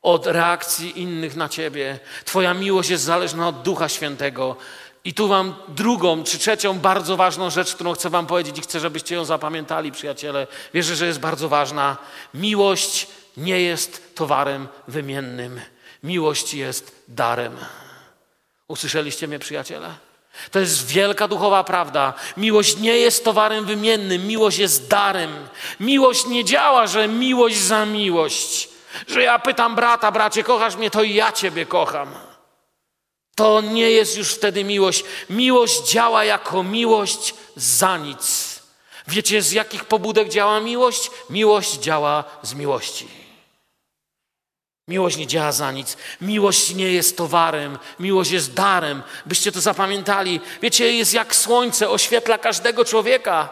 [0.03, 1.99] od reakcji innych na Ciebie.
[2.25, 4.57] Twoja miłość jest zależna od Ducha Świętego.
[5.05, 8.81] I tu Wam drugą czy trzecią bardzo ważną rzecz, którą chcę Wam powiedzieć i chcę,
[8.81, 10.47] żebyście ją zapamiętali, przyjaciele.
[10.75, 11.97] Wierzę, że jest bardzo ważna.
[12.35, 15.61] Miłość nie jest towarem wymiennym.
[16.03, 17.57] Miłość jest darem.
[18.69, 19.95] Usłyszeliście mnie, przyjaciele?
[20.51, 22.15] To jest wielka duchowa prawda.
[22.37, 25.49] Miłość nie jest towarem wymiennym, miłość jest darem.
[25.81, 28.69] Miłość nie działa, że miłość za miłość.
[29.07, 32.15] Że ja pytam brata, bracie, kochasz mnie, to i ja ciebie kocham.
[33.35, 35.05] To nie jest już wtedy miłość.
[35.31, 38.57] Miłość działa jako miłość za nic.
[39.09, 41.11] Wiecie, z jakich pobudek działa miłość?
[41.31, 43.16] Miłość działa z miłości.
[44.89, 45.97] Miłość nie działa za nic.
[46.21, 49.03] Miłość nie jest towarem, miłość jest darem.
[49.27, 50.41] Byście to zapamiętali.
[50.63, 53.49] Wiecie, jest jak słońce, oświetla każdego człowieka.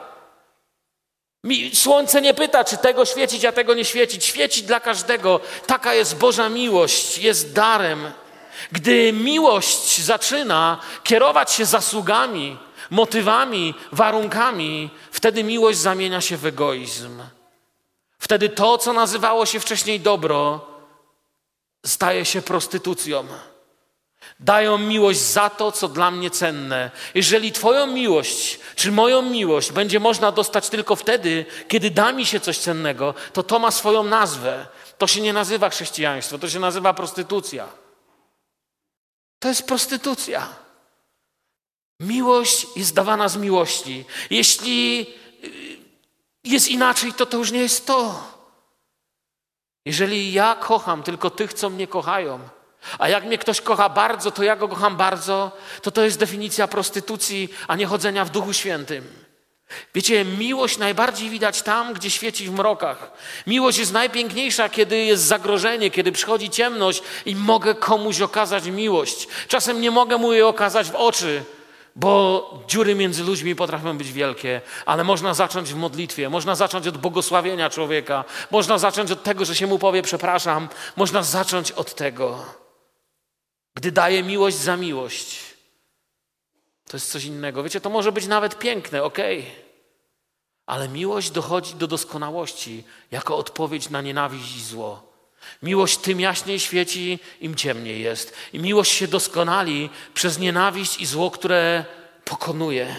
[1.72, 4.24] Słońce nie pyta, czy tego świecić, a tego nie świecić.
[4.24, 5.40] Świeci dla każdego.
[5.66, 8.10] Taka jest Boża miłość, jest darem.
[8.72, 12.56] Gdy miłość zaczyna kierować się zasługami,
[12.90, 17.22] motywami, warunkami, wtedy miłość zamienia się w egoizm.
[18.18, 20.73] Wtedy to, co nazywało się wcześniej dobro,
[21.84, 23.26] staje się prostytucją.
[24.40, 26.90] Dają miłość za to, co dla mnie cenne.
[27.14, 32.40] Jeżeli Twoją miłość, czy moją miłość będzie można dostać tylko wtedy, kiedy da mi się
[32.40, 34.66] coś cennego, to to ma swoją nazwę.
[34.98, 37.68] To się nie nazywa chrześcijaństwo, to się nazywa prostytucja.
[39.38, 40.48] To jest prostytucja.
[42.00, 44.04] Miłość jest dawana z miłości.
[44.30, 45.06] Jeśli
[45.44, 45.78] y,
[46.44, 48.33] jest inaczej, to to już nie jest to.
[49.84, 52.38] Jeżeli ja kocham tylko tych, co mnie kochają,
[52.98, 56.68] a jak mnie ktoś kocha bardzo, to ja go kocham bardzo, to to jest definicja
[56.68, 59.24] prostytucji, a nie chodzenia w Duchu Świętym.
[59.94, 63.10] Wiecie, miłość najbardziej widać tam, gdzie świeci w mrokach.
[63.46, 69.28] Miłość jest najpiękniejsza, kiedy jest zagrożenie, kiedy przychodzi ciemność i mogę komuś okazać miłość.
[69.48, 71.44] Czasem nie mogę mu jej okazać w oczy,
[71.96, 76.98] bo dziury między ludźmi potrafią być wielkie, ale można zacząć w modlitwie, można zacząć od
[76.98, 82.44] błogosławienia człowieka, można zacząć od tego, że się mu powie przepraszam, można zacząć od tego.
[83.74, 85.40] Gdy daje miłość za miłość,
[86.88, 87.62] to jest coś innego.
[87.62, 89.02] Wiecie, to może być nawet piękne.
[89.02, 89.44] Okay.
[90.66, 95.13] Ale miłość dochodzi do doskonałości jako odpowiedź na nienawiść i zło.
[95.62, 98.34] Miłość tym jaśniej świeci, im ciemniej jest.
[98.52, 101.84] I miłość się doskonali przez nienawiść i zło, które
[102.24, 102.96] pokonuje.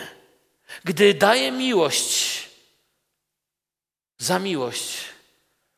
[0.84, 2.44] Gdy daje miłość
[4.18, 4.98] za miłość,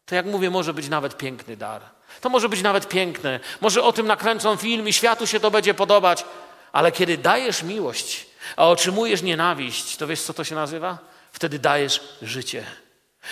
[0.05, 1.81] to jak mówię, może być nawet piękny dar.
[2.21, 3.39] To może być nawet piękne.
[3.61, 6.25] Może o tym nakręcą film i światu się to będzie podobać.
[6.71, 8.25] Ale kiedy dajesz miłość,
[8.55, 10.97] a otrzymujesz nienawiść, to wiesz, co to się nazywa?
[11.31, 12.65] Wtedy dajesz życie.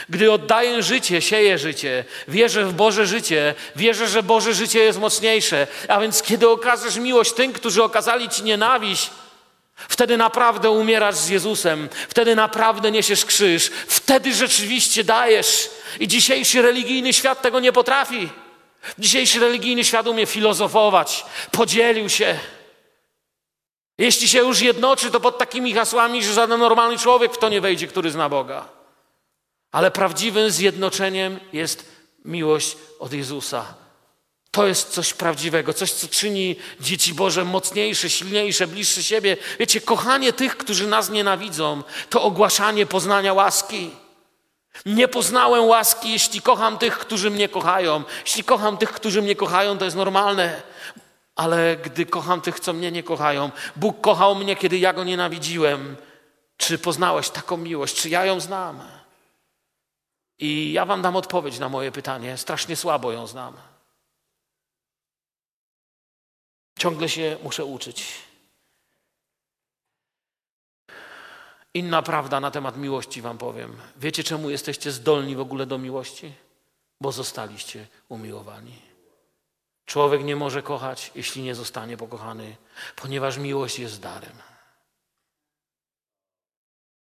[0.10, 5.68] Gdy oddaję życie, sieję życie, wierzę w Boże życie, wierzę, że Boże życie jest mocniejsze.
[5.88, 9.10] A więc kiedy okażesz miłość tym, którzy okazali Ci nienawiść,
[9.76, 15.70] wtedy naprawdę umierasz z Jezusem, wtedy naprawdę niesiesz krzyż, wtedy rzeczywiście dajesz.
[16.00, 18.30] I dzisiejszy religijny świat tego nie potrafi.
[19.00, 22.40] Dzisiejszy religijny świat umie filozofować, podzielił się.
[23.98, 27.62] Jeśli się już jednoczy, to pod takimi hasłami, że żaden normalny człowiek w to nie
[27.62, 28.75] wejdzie, który zna Boga.
[29.76, 31.86] Ale prawdziwym zjednoczeniem jest
[32.26, 33.74] miłość od Jezusa.
[34.52, 39.38] To jest coś prawdziwego, coś, co czyni dzieci Boże mocniejsze, silniejsze, bliższe siebie.
[39.60, 43.92] Wiecie, kochanie tych, którzy nas nienawidzą, to ogłaszanie poznania łaski.
[44.86, 48.04] Nie poznałem łaski, jeśli kocham tych, którzy mnie kochają.
[48.26, 50.62] Jeśli kocham tych, którzy mnie kochają, to jest normalne.
[51.36, 55.96] Ale gdy kocham tych, co mnie nie kochają, Bóg kochał mnie, kiedy ja go nienawidziłem.
[56.58, 57.96] Czy poznałeś taką miłość?
[57.96, 58.95] Czy ja ją znam?
[60.40, 62.38] I ja wam dam odpowiedź na moje pytanie.
[62.38, 63.58] Strasznie słabo ją znam.
[66.80, 68.14] Ciągle się muszę uczyć.
[71.74, 73.78] Inna prawda na temat miłości wam powiem.
[73.98, 76.34] Wiecie, czemu jesteście zdolni w ogóle do miłości?
[77.02, 78.82] Bo zostaliście umiłowani.
[79.86, 82.56] Człowiek nie może kochać, jeśli nie zostanie pokochany,
[82.96, 84.55] ponieważ miłość jest darem.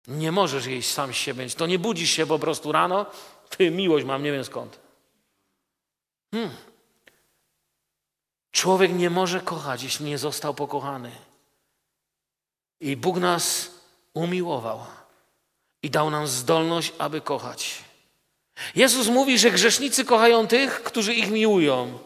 [0.08, 1.50] Nie możesz jeść sam z siebie.
[1.50, 3.06] To nie budzisz się po prostu rano,
[3.50, 4.80] ty miłość mam, nie wiem skąd.
[6.32, 6.52] Hmm.
[8.52, 11.12] Człowiek nie może kochać, jeśli nie został pokochany.
[12.80, 13.72] I Bóg nas
[14.14, 14.86] umiłował
[15.84, 17.84] i dał nam zdolność, aby kochać.
[18.76, 22.00] Jezus mówi, że grzesznicy kochają tych, którzy ich miłują.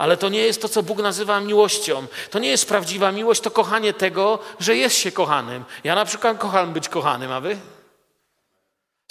[0.00, 2.06] Ale to nie jest to, co Bóg nazywa miłością.
[2.30, 5.64] To nie jest prawdziwa miłość, to kochanie tego, że jest się kochanym.
[5.84, 7.56] Ja na przykład kocham być kochanym, a wy?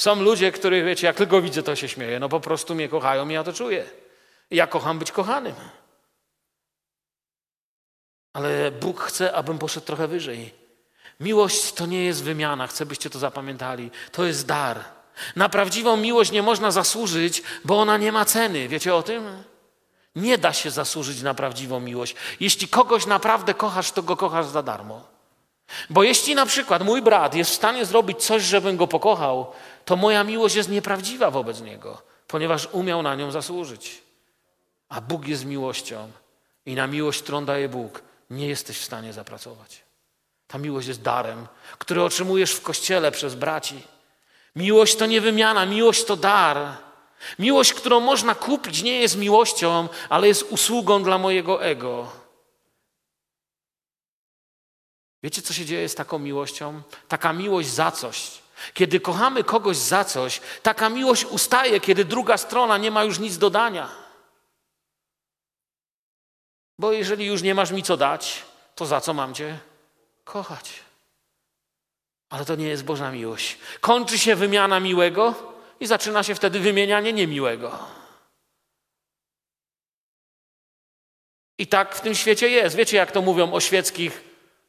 [0.01, 2.19] Są ludzie, których, wiecie, jak tylko widzę, to się śmieję.
[2.19, 3.85] No po prostu mnie kochają i ja to czuję.
[4.51, 5.55] Ja kocham być kochanym.
[8.33, 10.53] Ale Bóg chce, abym poszedł trochę wyżej.
[11.19, 13.91] Miłość to nie jest wymiana, chcę, byście to zapamiętali.
[14.11, 14.83] To jest dar.
[15.35, 18.67] Na prawdziwą miłość nie można zasłużyć, bo ona nie ma ceny.
[18.67, 19.43] Wiecie o tym?
[20.15, 22.15] Nie da się zasłużyć na prawdziwą miłość.
[22.39, 25.01] Jeśli kogoś naprawdę kochasz, to go kochasz za darmo.
[25.89, 29.51] Bo jeśli na przykład mój brat jest w stanie zrobić coś, żebym go pokochał,
[29.85, 34.01] to moja miłość jest nieprawdziwa wobec niego, ponieważ umiał na nią zasłużyć.
[34.89, 36.11] A Bóg jest miłością
[36.65, 39.83] i na miłość, którą daje Bóg, nie jesteś w stanie zapracować.
[40.47, 43.83] Ta miłość jest darem, który otrzymujesz w kościele przez braci.
[44.55, 46.77] Miłość to nie wymiana, miłość to dar.
[47.39, 52.11] Miłość, którą można kupić, nie jest miłością, ale jest usługą dla mojego ego.
[55.23, 56.81] Wiecie, co się dzieje z taką miłością?
[57.07, 58.31] Taka miłość za coś.
[58.73, 63.37] Kiedy kochamy kogoś za coś, taka miłość ustaje, kiedy druga strona nie ma już nic
[63.37, 63.89] dodania.
[66.79, 69.59] Bo jeżeli już nie masz mi co dać, to za co mam cię
[70.23, 70.73] kochać?
[72.29, 73.57] Ale to nie jest Boża miłość.
[73.81, 75.48] Kończy się wymiana miłego
[75.79, 77.79] i zaczyna się wtedy wymienianie niemiłego.
[81.57, 82.75] I tak w tym świecie jest.
[82.75, 84.23] Wiecie, jak to mówią o świeckich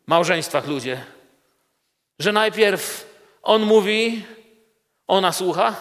[0.06, 1.04] małżeństwach ludzie?
[2.18, 3.10] Że najpierw
[3.42, 4.24] on mówi,
[5.06, 5.76] ona słucha,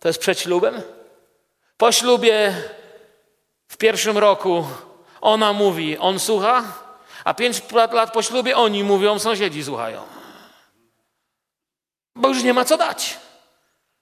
[0.00, 0.82] to jest przed ślubem.
[1.76, 2.54] Po ślubie
[3.68, 4.66] w pierwszym roku
[5.20, 6.64] ona mówi, on słucha,
[7.24, 10.02] a pięć lat, po ślubie oni mówią, sąsiedzi słuchają.
[12.14, 13.21] Bo już nie ma co dać.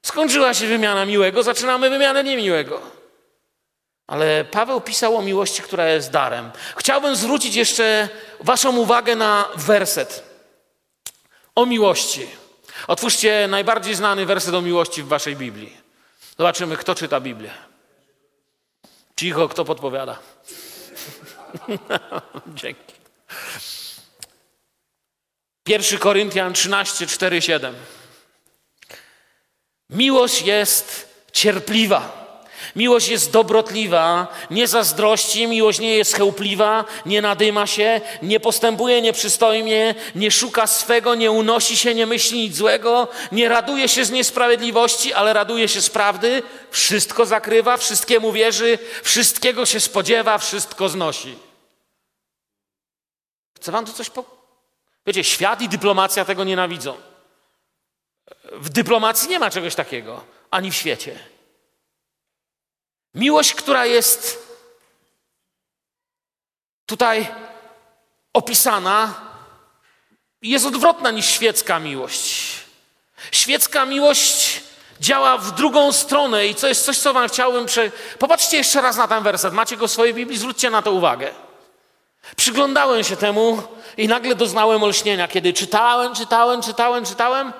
[0.02, 2.80] Skończyła się wymiana miłego, zaczynamy wymianę niemiłego.
[4.06, 6.50] Ale Paweł pisał o miłości, która jest darem.
[6.76, 8.08] Chciałbym zwrócić jeszcze
[8.40, 10.30] Waszą uwagę na werset
[11.54, 12.26] o miłości.
[12.86, 15.76] Otwórzcie najbardziej znany werset o miłości w Waszej Biblii.
[16.38, 17.50] Zobaczymy, kto czyta Biblię.
[19.16, 20.18] Cicho, kto podpowiada.
[22.60, 22.94] Dzięki.
[25.66, 27.74] 1 Koryntian 13, 4, 7.
[29.90, 32.20] Miłość jest cierpliwa.
[32.76, 39.94] Miłość jest dobrotliwa, nie zazdrości, miłość nie jest chełpliwa, nie nadyma się, nie postępuje nieprzystojnie,
[40.14, 45.12] nie szuka swego, nie unosi się, nie myśli nic złego, nie raduje się z niesprawiedliwości,
[45.12, 51.34] ale raduje się z prawdy, wszystko zakrywa, wszystkiemu wierzy, wszystkiego się spodziewa, wszystko znosi.
[53.56, 54.24] Chcę wam tu coś po...
[55.06, 57.09] Wiecie, świat i dyplomacja tego nienawidzą.
[58.50, 61.18] W dyplomacji nie ma czegoś takiego, ani w świecie.
[63.14, 64.48] Miłość, która jest
[66.86, 67.28] tutaj
[68.32, 69.14] opisana,
[70.42, 72.60] jest odwrotna niż świecka miłość.
[73.32, 74.62] Świecka miłość
[75.00, 77.66] działa w drugą stronę i to jest coś, co wam chciałbym...
[77.66, 77.90] Prze...
[78.18, 79.52] Popatrzcie jeszcze raz na ten werset.
[79.54, 81.30] Macie go w swojej Biblii, zwróćcie na to uwagę.
[82.36, 83.62] Przyglądałem się temu
[83.96, 85.28] i nagle doznałem olśnienia.
[85.28, 87.52] Kiedy czytałem, czytałem, czytałem, czytałem,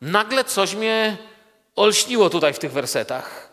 [0.00, 1.16] nagle coś mnie
[1.76, 3.46] olśniło tutaj w tych wersetach.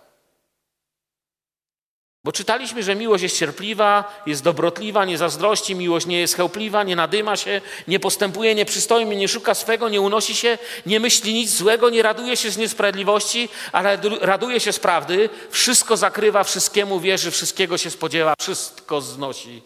[2.26, 6.96] Bo czytaliśmy, że miłość jest cierpliwa, jest dobrotliwa, nie zazdrości, miłość nie jest chełpliwa, nie
[6.96, 11.90] nadyma się, nie postępuje nieprzystojnie, nie szuka swego, nie unosi się, nie myśli nic złego,
[11.90, 17.78] nie raduje się z niesprawiedliwości, ale raduje się z prawdy, wszystko zakrywa, wszystkiemu wierzy, wszystkiego
[17.78, 19.64] się spodziewa, wszystko znosi.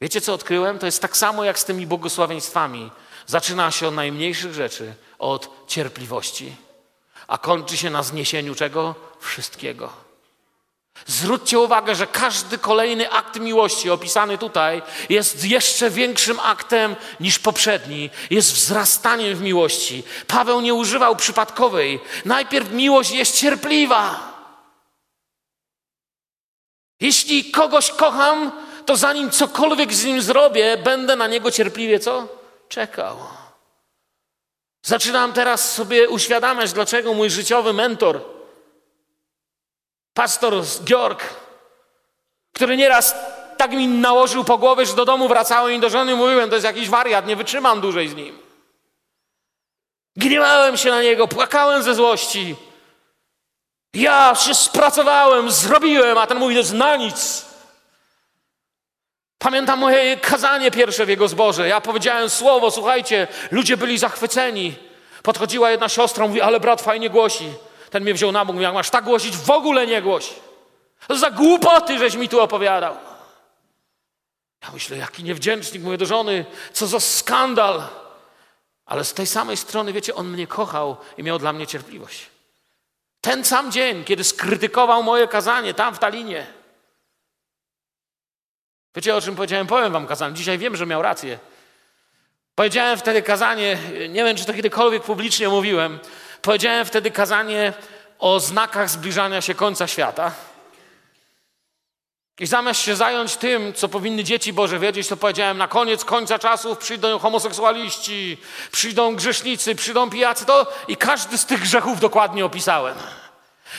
[0.00, 0.78] Wiecie, co odkryłem?
[0.78, 2.90] To jest tak samo jak z tymi błogosławieństwami.
[3.26, 6.56] Zaczyna się od najmniejszych rzeczy, od cierpliwości,
[7.26, 8.94] a kończy się na zniesieniu czego?
[9.20, 10.06] Wszystkiego.
[11.06, 18.10] Zwróćcie uwagę, że każdy kolejny akt miłości opisany tutaj jest jeszcze większym aktem niż poprzedni,
[18.30, 20.02] jest wzrastaniem w miłości.
[20.26, 22.00] Paweł nie używał przypadkowej.
[22.24, 24.32] Najpierw miłość jest cierpliwa.
[27.00, 28.52] Jeśli kogoś kocham,
[28.86, 32.28] to zanim cokolwiek z nim zrobię, będę na niego cierpliwie co?
[32.68, 33.16] Czekał.
[34.82, 38.36] Zaczynam teraz sobie uświadamiać, dlaczego mój życiowy mentor
[40.16, 40.54] pastor
[40.84, 41.34] Georg,
[42.52, 43.14] który nieraz
[43.56, 46.66] tak mi nałożył po głowie, że do domu wracałem i do żony mówiłem, to jest
[46.66, 48.38] jakiś wariat, nie wytrzymam dłużej z nim.
[50.16, 52.56] Gniewałem się na niego, płakałem ze złości.
[53.94, 57.45] Ja się spracowałem, zrobiłem, a ten mówi, to jest na nic.
[59.38, 61.68] Pamiętam moje kazanie pierwsze w jego zborze.
[61.68, 64.74] Ja powiedziałem słowo, słuchajcie, ludzie byli zachwyceni.
[65.22, 67.52] Podchodziła jedna siostra, mówi, ale brat fajnie głosi.
[67.90, 70.34] Ten mnie wziął na bok, jak masz tak głosić, w ogóle nie głoś.
[71.08, 72.96] To za głupoty, żeś mi tu opowiadał.
[74.62, 77.82] Ja myślę, jaki niewdzięcznik, mówię do żony, co za skandal.
[78.86, 82.26] Ale z tej samej strony, wiecie, on mnie kochał i miał dla mnie cierpliwość.
[83.20, 86.46] Ten sam dzień, kiedy skrytykował moje kazanie tam w Talinie.
[88.96, 89.66] Wiecie, o czym powiedziałem?
[89.66, 90.34] Powiem wam kazanie.
[90.34, 91.38] Dzisiaj wiem, że miał rację.
[92.54, 93.78] Powiedziałem wtedy kazanie,
[94.08, 95.98] nie wiem, czy to kiedykolwiek publicznie mówiłem,
[96.46, 97.72] Powiedziałem wtedy kazanie
[98.18, 100.32] o znakach zbliżania się końca świata.
[102.38, 106.38] I zamiast się zająć tym, co powinny dzieci Boże wiedzieć, to powiedziałem, na koniec końca
[106.38, 108.38] czasów przyjdą homoseksualiści,
[108.72, 112.96] przyjdą grzesznicy, przyjdą pijacy, to i każdy z tych grzechów dokładnie opisałem.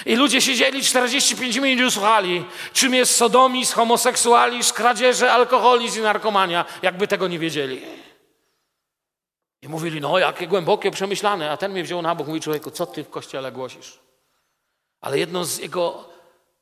[0.06, 6.66] I ludzie siedzieli 45 minut i słuchali, czym jest sodomizm, homoseksualizm, kradzieże, alkoholizm i narkomania,
[6.82, 7.82] jakby tego nie wiedzieli.
[9.62, 11.52] I mówili, no jakie głębokie, przemyślane.
[11.52, 14.00] A ten mnie wziął na bok, mówi człowieku, co ty w kościele głosisz?
[15.02, 16.10] Ale jedno z jego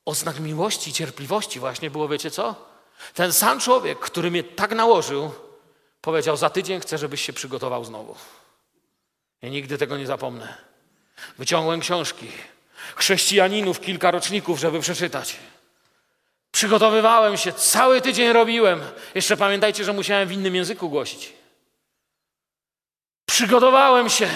[0.04, 2.54] oznak miłości, cierpliwości właśnie było, wiecie co?
[3.14, 5.30] Ten sam człowiek, który mnie tak nałożył,
[6.00, 8.14] powiedział, za tydzień chcę, żebyś się przygotował znowu.
[9.42, 10.54] Ja nigdy tego nie zapomnę.
[11.38, 12.28] Wyciągłem książki,
[12.96, 15.36] chrześcijaninów, kilka roczników, żeby przeczytać.
[16.52, 18.80] Przygotowywałem się, cały tydzień robiłem.
[19.14, 21.32] Jeszcze pamiętajcie, że musiałem w innym języku głosić.
[23.26, 24.28] Przygotowałem się.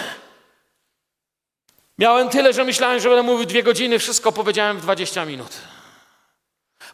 [1.97, 5.57] Miałem tyle, że myślałem, że będę mówił dwie godziny, wszystko powiedziałem w 20 minut.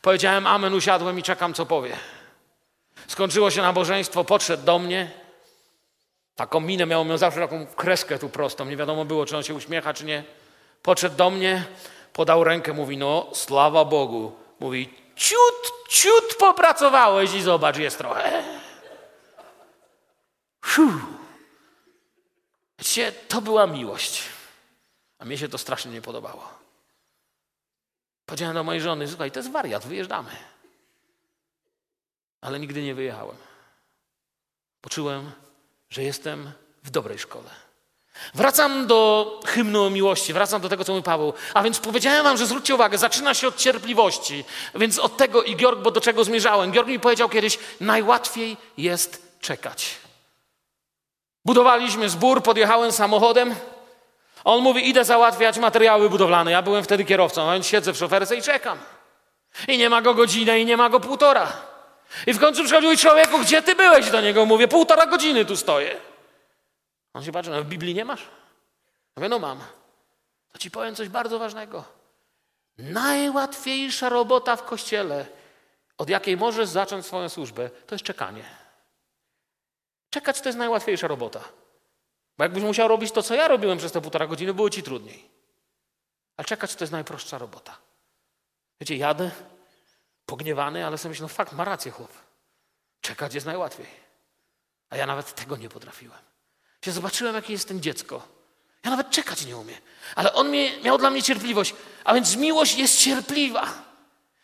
[0.01, 1.97] Powiedziałem amen, usiadłem i czekam, co powie.
[3.07, 5.11] Skończyło się nabożeństwo, podszedł do mnie.
[6.35, 9.53] Taką minę miał, miał zawsze taką kreskę tu prostą, nie wiadomo było, czy on się
[9.53, 10.23] uśmiecha, czy nie.
[10.87, 11.65] Podszedł do mnie,
[12.13, 14.35] podał rękę, mówi, no, sława Bogu.
[14.59, 18.43] Mówi, ciut, ciut popracowałeś i zobacz, jest trochę.
[20.65, 20.93] Fuh.
[22.79, 24.23] Wiecie, to była miłość.
[25.19, 26.49] A mnie się to strasznie nie podobało.
[28.25, 30.31] Powiedziałem do mojej żony, słuchaj, to jest wariat, wyjeżdżamy.
[32.41, 33.37] Ale nigdy nie wyjechałem.
[34.81, 35.31] Poczułem,
[35.89, 36.51] że jestem
[36.83, 37.66] w dobrej szkole.
[38.33, 41.33] Wracam do hymnu miłości, wracam do tego, co mówi Paweł.
[41.53, 44.43] A więc powiedziałem wam, że zwróćcie uwagę, zaczyna się od cierpliwości.
[44.75, 46.71] Więc od tego i Georg, bo do czego zmierzałem.
[46.71, 49.95] Georg mi powiedział kiedyś, najłatwiej jest czekać.
[51.45, 53.55] Budowaliśmy zbór, podjechałem samochodem.
[54.43, 56.51] On mówi, idę załatwiać materiały budowlane.
[56.51, 58.77] Ja byłem wtedy kierowcą, a więc siedzę w szoferce i czekam.
[59.67, 61.53] I nie ma go godzinę, i nie ma go półtora.
[62.27, 64.45] I w końcu przychodził i człowieku, gdzie ty byłeś do niego?
[64.45, 65.95] Mówię, półtora godziny tu stoję.
[67.17, 68.27] On się patrzy, no w Biblii nie masz?
[69.15, 69.59] Mówię, no mam.
[70.51, 71.83] To ci powiem coś bardzo ważnego.
[72.77, 75.25] Najłatwiejsza robota w kościele,
[75.97, 78.43] od jakiej możesz zacząć swoją służbę, to jest czekanie.
[80.09, 81.39] Czekać to jest najłatwiejsza robota.
[82.37, 85.29] Bo jakbyś musiał robić to, co ja robiłem przez te półtora godziny, było ci trudniej.
[86.37, 87.77] A czekać to jest najprostsza robota.
[88.79, 89.31] Wiecie, jadę
[90.25, 92.11] pogniewany, ale sobie myślę, no fakt, ma rację chłop.
[93.01, 93.87] Czekać jest najłatwiej.
[94.89, 96.27] A ja nawet tego nie potrafiłem.
[96.85, 98.27] Się zobaczyłem, jakie jest ten dziecko.
[98.83, 99.77] Ja nawet czekać nie umiem.
[100.15, 100.51] Ale on
[100.83, 101.75] miał dla mnie cierpliwość.
[102.03, 103.83] A więc miłość jest cierpliwa.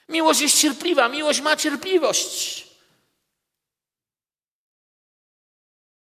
[0.10, 1.10] Miłość jest cierpliwa.
[1.10, 2.68] Miłość ma cierpliwość.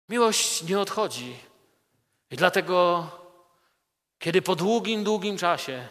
[0.09, 1.39] Miłość nie odchodzi.
[2.31, 3.07] I dlatego,
[4.19, 5.87] kiedy po długim, długim czasie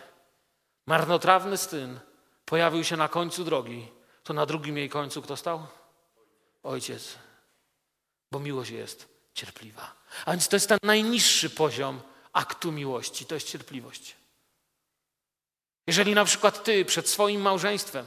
[0.86, 2.00] marnotrawny syn
[2.44, 3.88] pojawił się na końcu drogi,
[4.22, 5.66] to na drugim jej końcu kto stał?
[6.62, 7.18] Ojciec.
[8.30, 9.97] Bo miłość jest cierpliwa.
[10.26, 12.00] A więc to jest ten najniższy poziom
[12.32, 14.16] aktu miłości, to jest cierpliwość.
[15.86, 18.06] Jeżeli na przykład ty przed swoim małżeństwem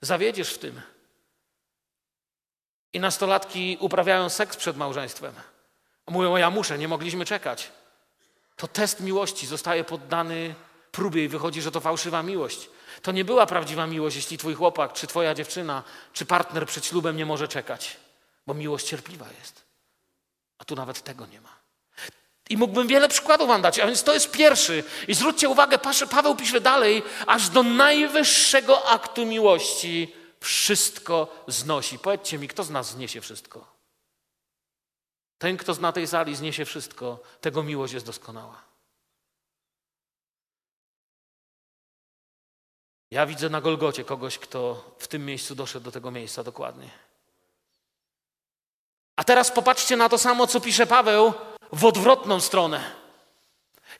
[0.00, 0.80] zawiedziesz w tym
[2.92, 5.34] i nastolatki uprawiają seks przed małżeństwem,
[6.06, 7.72] mówią, ja muszę, nie mogliśmy czekać,
[8.56, 10.54] to test miłości zostaje poddany
[10.92, 12.68] próbie i wychodzi, że to fałszywa miłość.
[13.02, 15.82] To nie była prawdziwa miłość, jeśli twój chłopak, czy twoja dziewczyna,
[16.12, 17.96] czy partner przed ślubem nie może czekać,
[18.46, 19.71] bo miłość cierpliwa jest.
[20.62, 21.58] A tu nawet tego nie ma.
[22.50, 24.84] I mógłbym wiele przykładów wam dać, a więc to jest pierwszy.
[25.08, 25.78] I zwróćcie uwagę,
[26.10, 31.98] Paweł pisze dalej, aż do najwyższego aktu miłości wszystko znosi.
[31.98, 33.72] Powiedzcie mi, kto z nas zniesie wszystko?
[35.38, 38.62] Ten, kto na tej sali zniesie wszystko, tego miłość jest doskonała.
[43.10, 46.90] Ja widzę na Golgocie kogoś, kto w tym miejscu doszedł do tego miejsca dokładnie.
[49.22, 51.32] A teraz popatrzcie na to samo, co pisze Paweł
[51.72, 52.90] w odwrotną stronę.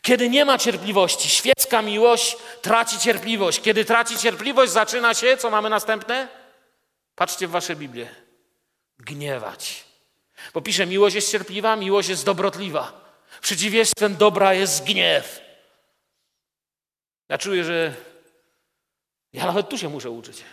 [0.00, 3.60] Kiedy nie ma cierpliwości, świecka miłość traci cierpliwość.
[3.60, 6.28] Kiedy traci cierpliwość, zaczyna się, co mamy następne?
[7.14, 8.14] Patrzcie w wasze Biblię.
[8.98, 9.84] Gniewać.
[10.54, 13.14] Bo pisze, miłość jest cierpliwa, miłość jest dobrotliwa.
[13.40, 15.40] Przeciwieństwem dobra jest gniew.
[17.28, 17.94] Ja czuję, że
[19.32, 20.44] ja nawet tu się muszę uczyć.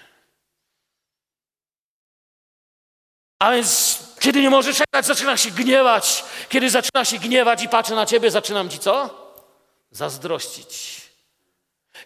[3.40, 6.24] A więc, kiedy nie może czekać, zaczyna się gniewać.
[6.50, 9.10] Kiedy zaczyna się gniewać i patrzę na ciebie, zaczynam ci co?
[9.92, 11.02] Zazdrościć.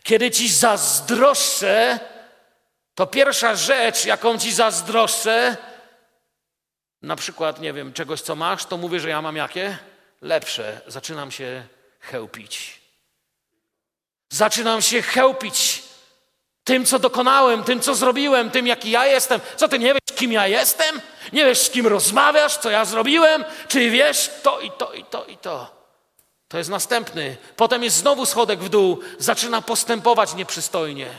[0.03, 1.99] Kiedy ci zazdroszczę,
[2.95, 5.57] to pierwsza rzecz, jaką ci zazdroszczę,
[7.01, 9.77] na przykład, nie wiem, czegoś, co masz, to mówię, że ja mam jakie?
[10.21, 10.81] Lepsze.
[10.87, 11.63] Zaczynam się
[11.99, 12.81] chełpić.
[14.29, 15.83] Zaczynam się chełpić
[16.63, 19.41] tym, co dokonałem, tym, co zrobiłem, tym, jaki ja jestem.
[19.57, 21.01] Co ty nie wiesz, kim ja jestem?
[21.33, 23.45] Nie wiesz, z kim rozmawiasz, co ja zrobiłem?
[23.67, 25.83] Czy wiesz to i to i to i to?
[26.47, 27.37] To jest następny.
[27.55, 28.99] Potem jest znowu schodek w dół.
[29.19, 31.09] Zaczyna postępować nieprzystojnie.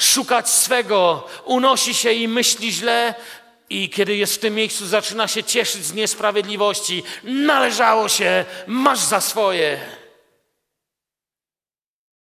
[0.00, 3.14] Szukać swego, unosi się i myśli źle,
[3.70, 7.02] i kiedy jest w tym miejscu, zaczyna się cieszyć z niesprawiedliwości.
[7.22, 9.80] Należało się, masz za swoje.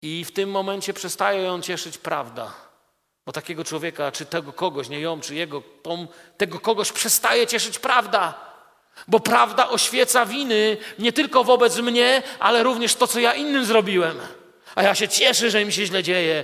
[0.01, 2.66] I w tym momencie przestaje ją cieszyć prawda.
[3.27, 6.07] Bo takiego człowieka, czy tego kogoś, nie ją, czy jego, tą,
[6.37, 8.33] tego kogoś przestaje cieszyć prawda.
[9.07, 14.19] Bo prawda oświeca winy nie tylko wobec mnie, ale również to, co ja innym zrobiłem.
[14.75, 16.43] A ja się cieszę, że mi się źle dzieje.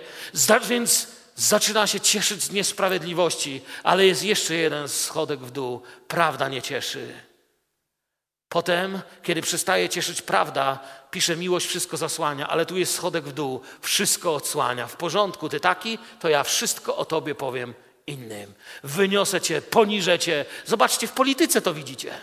[0.68, 5.82] Więc zaczyna się cieszyć z niesprawiedliwości, ale jest jeszcze jeden schodek w dół.
[6.08, 7.14] Prawda nie cieszy.
[8.50, 10.80] Potem, kiedy przestaje cieszyć prawda,
[11.14, 14.88] pisze miłość wszystko zasłania, ale tu jest schodek w dół, wszystko odsłania.
[14.88, 17.74] W porządku, ty taki, to ja wszystko o tobie powiem
[18.08, 18.54] innym.
[18.84, 20.46] Wyniosę cię, poniżę cię.
[20.66, 22.14] Zobaczcie, w polityce to widzicie.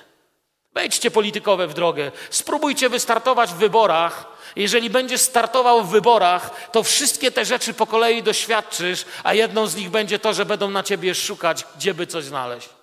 [0.73, 4.25] Wejdźcie politykowe w drogę, spróbujcie wystartować w wyborach.
[4.57, 9.77] Jeżeli będziesz startował w wyborach, to wszystkie te rzeczy po kolei doświadczysz, a jedną z
[9.77, 12.80] nich będzie to, że będą na ciebie szukać, gdzie by coś znaleźć.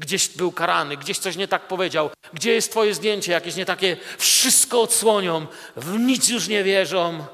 [0.00, 3.96] Gdzieś był karany, gdzieś coś nie tak powiedział, gdzie jest twoje zdjęcie, jakieś nie takie,
[4.18, 5.46] wszystko odsłonią,
[5.76, 7.24] w nic już nie wierzą,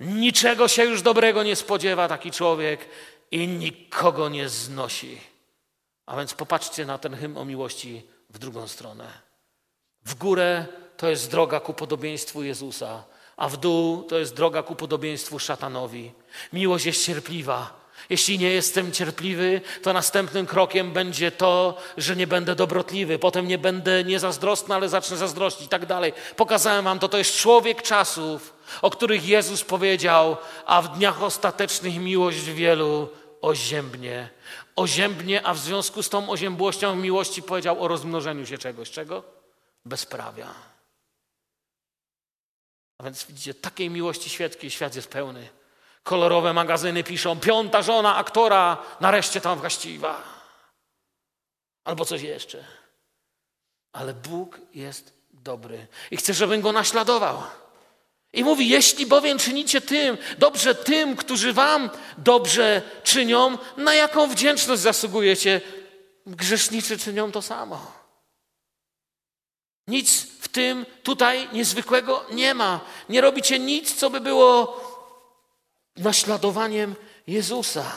[0.00, 2.88] niczego się już dobrego nie spodziewa taki człowiek
[3.30, 5.20] i nikogo nie znosi.
[6.06, 9.06] A więc popatrzcie na ten hymn o miłości w drugą stronę.
[10.04, 10.66] W górę
[10.96, 13.04] to jest droga ku podobieństwu Jezusa,
[13.36, 16.12] a w dół to jest droga ku podobieństwu szatanowi.
[16.52, 22.54] Miłość jest cierpliwa, jeśli nie jestem cierpliwy, to następnym krokiem będzie to, że nie będę
[22.54, 26.12] dobrotliwy, potem nie będę niezazdrosny, ale zacznę zazdrościć i tak dalej.
[26.36, 30.36] Pokazałem wam to, to jest człowiek czasów, o których Jezus powiedział,
[30.66, 33.08] a w dniach ostatecznych miłość wielu
[33.40, 34.28] oziębnie.
[34.76, 38.90] Oziębnie, a w związku z tą oziębłością w miłości powiedział o rozmnożeniu się czegoś.
[38.90, 39.22] Czego?
[39.84, 40.54] Bezprawia.
[42.98, 45.48] A więc widzicie, takiej miłości świeckiej świat jest pełny.
[46.08, 50.22] Kolorowe magazyny piszą, piąta żona aktora nareszcie tam właściwa.
[51.84, 52.64] Albo coś jeszcze.
[53.92, 57.42] Ale Bóg jest dobry i chce, żebym go naśladował.
[58.32, 64.82] I mówi, jeśli bowiem czynicie tym, dobrze tym, którzy wam dobrze czynią, na jaką wdzięczność
[64.82, 65.60] zasługujecie?
[66.26, 67.92] Grzesznicy czynią to samo.
[69.88, 72.80] Nic w tym tutaj niezwykłego nie ma.
[73.08, 74.87] Nie robicie nic, co by było
[75.98, 76.94] naśladowaniem
[77.26, 77.92] Jezusa.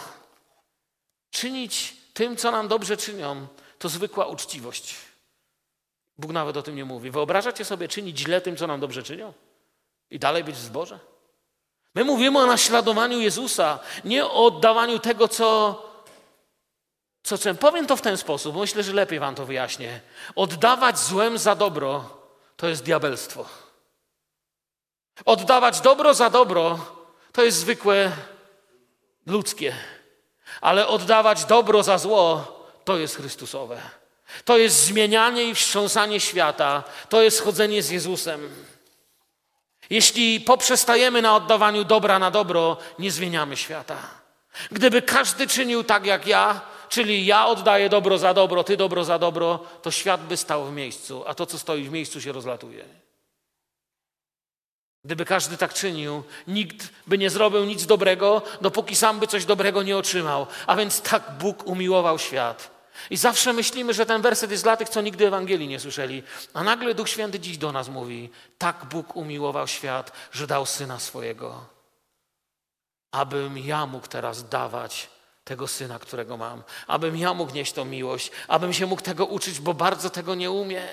[1.32, 3.48] Czynić tym, co nam dobrze czynią,
[3.80, 4.96] to zwykła uczciwość.
[6.18, 7.12] Bóg nawet o tym nie mówi.
[7.12, 9.34] Wyobrażacie sobie czynić źle tym, co nam dobrze czynią?
[10.10, 11.00] I dalej być w zborze?
[11.96, 15.82] My mówimy o naśladowaniu Jezusa, nie o oddawaniu tego, co,
[17.24, 17.58] co czym.
[17.58, 20.02] Powiem to w ten sposób, myślę, że lepiej wam to wyjaśnię.
[20.36, 22.22] Oddawać złem za dobro
[22.58, 23.46] to jest diabelstwo.
[25.26, 26.80] Oddawać dobro za dobro
[27.32, 28.12] to jest zwykłe
[29.26, 29.76] ludzkie,
[30.62, 33.82] ale oddawać dobro za zło to jest Chrystusowe.
[34.46, 38.50] To jest zmienianie i wstrząsanie świata, to jest chodzenie z Jezusem.
[39.90, 43.98] Jeśli poprzestajemy na oddawaniu dobra na dobro, nie zmieniamy świata.
[44.72, 49.20] Gdyby każdy czynił tak jak ja, czyli ja oddaję dobro za dobro, ty dobro za
[49.20, 53.01] dobro, to świat by stał w miejscu, a to, co stoi w miejscu, się rozlatuje.
[55.06, 59.84] Gdyby każdy tak czynił, nikt by nie zrobił nic dobrego, dopóki sam by coś dobrego
[59.84, 60.48] nie otrzymał.
[60.68, 62.72] A więc tak Bóg umiłował świat.
[63.10, 66.24] I zawsze myślimy, że ten werset jest dla tych, co nigdy Ewangelii nie słyszeli.
[66.54, 71.00] A nagle Duch Święty dziś do nas mówi: Tak Bóg umiłował świat, że dał syna
[71.00, 71.66] swojego,
[73.12, 75.10] abym ja mógł teraz dawać
[75.44, 79.60] tego syna, którego mam, abym ja mógł nieść tą miłość, abym się mógł tego uczyć,
[79.60, 80.88] bo bardzo tego nie umie.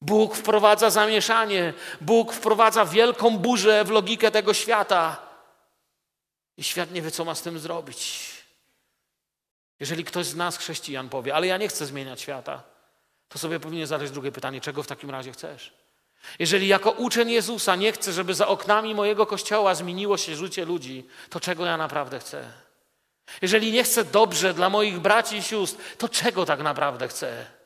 [0.00, 5.28] Bóg wprowadza zamieszanie, Bóg wprowadza wielką burzę w logikę tego świata.
[6.56, 8.30] I świat nie wie, co ma z tym zrobić.
[9.80, 12.62] Jeżeli ktoś z nas, chrześcijan, powie, ale ja nie chcę zmieniać świata,
[13.28, 15.72] to sobie powinien zadać drugie pytanie, czego w takim razie chcesz?
[16.38, 21.06] Jeżeli jako uczeń Jezusa nie chcę, żeby za oknami mojego kościoła zmieniło się życie ludzi,
[21.30, 22.52] to czego ja naprawdę chcę?
[23.42, 27.57] Jeżeli nie chcę dobrze dla moich braci i sióstr, to czego tak naprawdę chcę?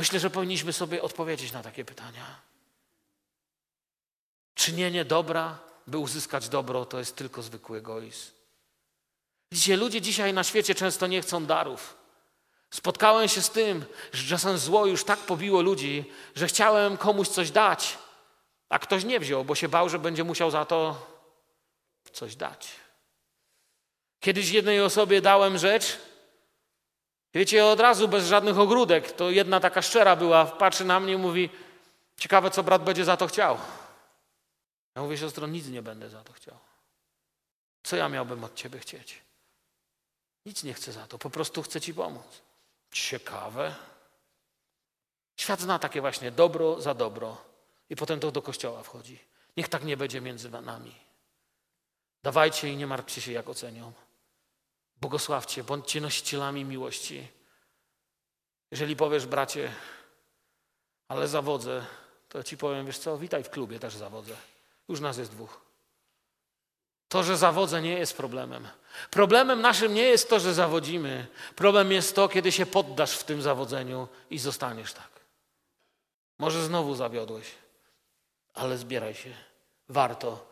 [0.00, 2.40] Myślę, że powinniśmy sobie odpowiedzieć na takie pytania.
[4.54, 8.30] Czynienie dobra, by uzyskać dobro, to jest tylko zwykły egoizm.
[9.52, 11.96] Widzicie, ludzie dzisiaj na świecie często nie chcą darów.
[12.70, 17.50] Spotkałem się z tym, że czasem zło już tak pobiło ludzi, że chciałem komuś coś
[17.50, 17.98] dać,
[18.68, 21.06] a ktoś nie wziął, bo się bał, że będzie musiał za to
[22.12, 22.68] coś dać.
[24.20, 26.09] Kiedyś jednej osobie dałem rzecz,
[27.34, 31.16] wiecie, od razu bez żadnych ogródek, to jedna taka szczera była, patrzy na mnie i
[31.16, 31.50] mówi,
[32.16, 33.58] ciekawe co brat będzie za to chciał.
[34.94, 36.58] Ja mówię, siostro, nic nie będę za to chciał.
[37.82, 39.22] Co ja miałbym od ciebie chcieć?
[40.46, 42.42] Nic nie chcę za to, po prostu chcę Ci pomóc.
[42.92, 43.74] Ciekawe.
[45.36, 47.36] Świat zna takie właśnie dobro za dobro
[47.90, 49.18] i potem to do kościoła wchodzi.
[49.56, 50.94] Niech tak nie będzie między nami.
[52.22, 53.92] Dawajcie i nie martwcie się, jak ocenią.
[55.00, 57.28] Błogosławcie, bądźcie nosicielami miłości.
[58.70, 59.72] Jeżeli powiesz, bracie,
[61.08, 61.86] ale zawodzę,
[62.28, 64.36] to ci powiem, wiesz co, witaj w klubie, też zawodzę.
[64.88, 65.60] Już nas jest dwóch.
[67.08, 68.68] To, że zawodzę, nie jest problemem.
[69.10, 71.26] Problemem naszym nie jest to, że zawodzimy.
[71.56, 75.10] Problem jest to, kiedy się poddasz w tym zawodzeniu i zostaniesz tak.
[76.38, 77.46] Może znowu zawiodłeś,
[78.54, 79.34] ale zbieraj się.
[79.88, 80.49] Warto.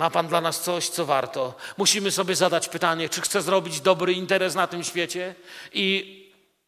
[0.00, 1.54] Ma Pan dla nas coś, co warto.
[1.76, 5.34] Musimy sobie zadać pytanie, czy chcę zrobić dobry interes na tym świecie
[5.72, 6.16] i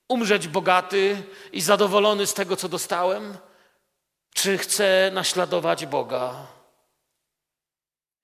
[0.09, 1.23] umrzeć bogaty
[1.53, 3.39] i zadowolony z tego, co dostałem,
[4.35, 6.47] czy chcę naśladować Boga.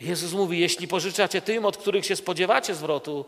[0.01, 3.25] Jezus mówi, jeśli pożyczacie tym, od których się spodziewacie zwrotu,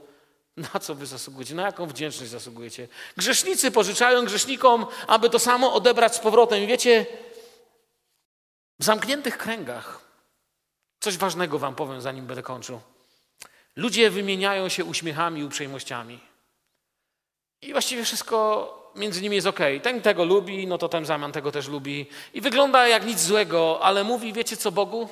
[0.57, 1.55] na co wy zasługujecie?
[1.55, 2.89] Na jaką wdzięczność zasługujecie?
[3.17, 6.63] Grzesznicy pożyczają grzesznikom, aby to samo odebrać z powrotem.
[6.63, 7.07] I wiecie,
[8.81, 10.10] w zamkniętych kręgach,
[11.01, 12.81] coś ważnego wam powiem, zanim będę kończył.
[13.77, 16.21] Ludzie wymieniają się uśmiechami i uprzejmościami.
[17.63, 19.61] I właściwie wszystko między nimi jest ok.
[19.83, 22.07] Ten tego lubi, no to ten zamian tego też lubi.
[22.35, 25.09] I wygląda jak nic złego, ale mówi, wiecie co Bogu?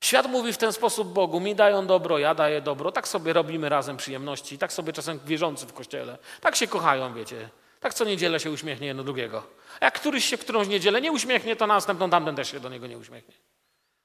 [0.00, 3.68] Świat mówi w ten sposób Bogu, mi dają dobro, ja daję dobro, tak sobie robimy
[3.68, 7.48] razem przyjemności, tak sobie czasem wierzący w kościele, tak się kochają, wiecie.
[7.80, 9.42] Tak co niedzielę się uśmiechnie jedno drugiego.
[9.80, 12.86] A jak któryś się którąś niedzielę nie uśmiechnie, to następną tamten też się do niego
[12.86, 13.34] nie uśmiechnie.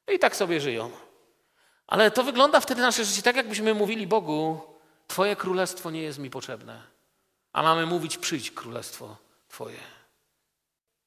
[0.07, 0.91] I tak sobie żyją.
[1.87, 4.61] Ale to wygląda wtedy nasze życie tak, jakbyśmy mówili Bogu,
[5.07, 6.81] Twoje królestwo nie jest mi potrzebne.
[7.53, 9.17] A mamy mówić, przyjdź królestwo
[9.49, 9.77] Twoje.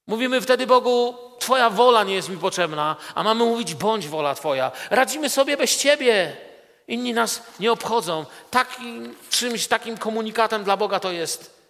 [0.07, 4.73] Mówimy wtedy Bogu, Twoja wola nie jest mi potrzebna, a mamy mówić, bądź wola Twoja.
[4.91, 6.37] Radzimy sobie bez Ciebie.
[6.89, 8.27] Inni nas nie obchodzą.
[8.51, 11.61] Takim czymś, takim komunikatem dla Boga to jest.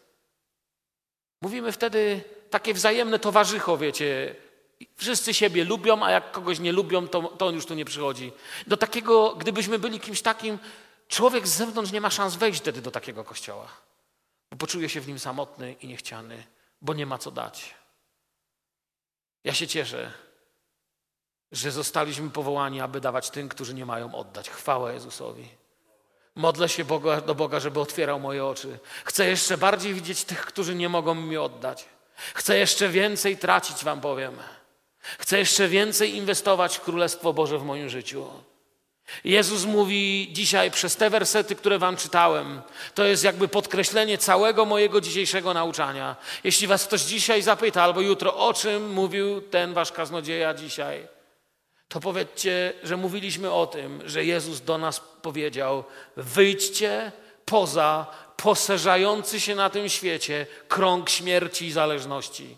[1.40, 4.34] Mówimy wtedy takie wzajemne towarzycho, wiecie.
[4.96, 8.32] Wszyscy siebie lubią, a jak kogoś nie lubią, to, to on już tu nie przychodzi.
[8.66, 10.58] Do takiego, gdybyśmy byli kimś takim,
[11.08, 13.68] człowiek z zewnątrz nie ma szans wejść wtedy do takiego kościoła.
[14.50, 16.44] Bo poczuje się w nim samotny i niechciany,
[16.82, 17.74] bo nie ma co dać.
[19.44, 20.12] Ja się cieszę,
[21.52, 24.50] że zostaliśmy powołani, aby dawać tym, którzy nie mają oddać.
[24.50, 25.48] Chwała Jezusowi.
[26.34, 28.78] Modlę się Boga, do Boga, żeby otwierał moje oczy.
[29.04, 31.84] Chcę jeszcze bardziej widzieć tych, którzy nie mogą mi oddać.
[32.34, 34.38] Chcę jeszcze więcej tracić, Wam powiem.
[35.18, 38.26] Chcę jeszcze więcej inwestować w Królestwo Boże w moim życiu.
[39.24, 42.62] Jezus mówi dzisiaj przez te wersety, które Wam czytałem,
[42.94, 46.16] to jest jakby podkreślenie całego mojego dzisiejszego nauczania.
[46.44, 51.08] Jeśli Was ktoś dzisiaj zapyta, albo jutro, o czym mówił ten Wasz kaznodzieja dzisiaj,
[51.88, 55.84] to powiedzcie, że mówiliśmy o tym, że Jezus do nas powiedział:
[56.16, 57.12] wyjdźcie
[57.44, 62.56] poza poszerzający się na tym świecie krąg śmierci i zależności.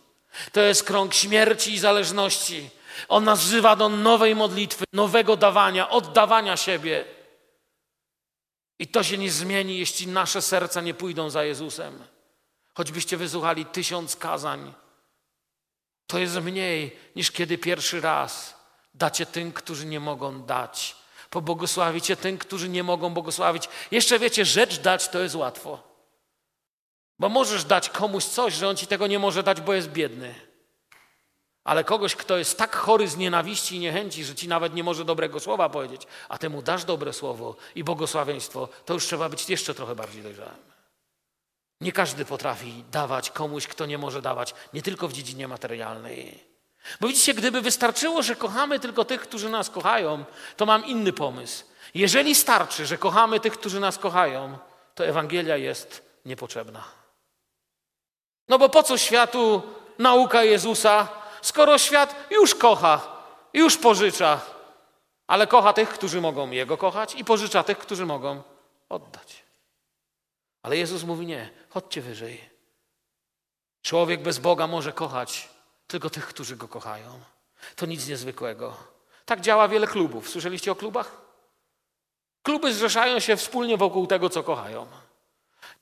[0.52, 2.70] To jest krąg śmierci i zależności.
[3.08, 7.04] On nas wzywa do nowej modlitwy, nowego dawania, oddawania siebie.
[8.78, 12.04] I to się nie zmieni, jeśli nasze serca nie pójdą za Jezusem.
[12.74, 14.74] Choćbyście wysłuchali tysiąc kazań,
[16.06, 18.54] to jest mniej niż kiedy pierwszy raz
[18.94, 20.96] dacie tym, którzy nie mogą dać.
[21.30, 23.68] Pobłogosławicie tym, którzy nie mogą błogosławić.
[23.90, 25.85] Jeszcze wiecie, rzecz dać to jest łatwo.
[27.18, 30.34] Bo możesz dać komuś coś, że on ci tego nie może dać, bo jest biedny.
[31.64, 35.04] Ale kogoś, kto jest tak chory z nienawiści i niechęci, że ci nawet nie może
[35.04, 39.74] dobrego słowa powiedzieć, a temu dasz dobre słowo i błogosławieństwo, to już trzeba być jeszcze
[39.74, 40.56] trochę bardziej dojrzałym.
[41.80, 46.44] Nie każdy potrafi dawać komuś, kto nie może dawać, nie tylko w dziedzinie materialnej.
[47.00, 50.24] Bo widzicie, gdyby wystarczyło, że kochamy tylko tych, którzy nas kochają,
[50.56, 51.64] to mam inny pomysł.
[51.94, 54.58] Jeżeli starczy, że kochamy tych, którzy nas kochają,
[54.94, 57.05] to Ewangelia jest niepotrzebna.
[58.48, 59.62] No bo po co światu
[59.98, 61.08] nauka Jezusa,
[61.42, 63.00] skoro świat już kocha,
[63.52, 64.40] już pożycza,
[65.26, 68.42] ale kocha tych, którzy mogą Jego kochać i pożycza tych, którzy mogą
[68.88, 69.42] oddać.
[70.62, 72.50] Ale Jezus mówi nie, chodźcie wyżej.
[73.82, 75.48] Człowiek bez Boga może kochać
[75.86, 77.20] tylko tych, którzy Go kochają.
[77.76, 78.76] To nic niezwykłego.
[79.24, 80.28] Tak działa wiele klubów.
[80.28, 81.20] Słyszeliście o klubach?
[82.42, 84.86] Kluby zrzeszają się wspólnie wokół tego, co kochają.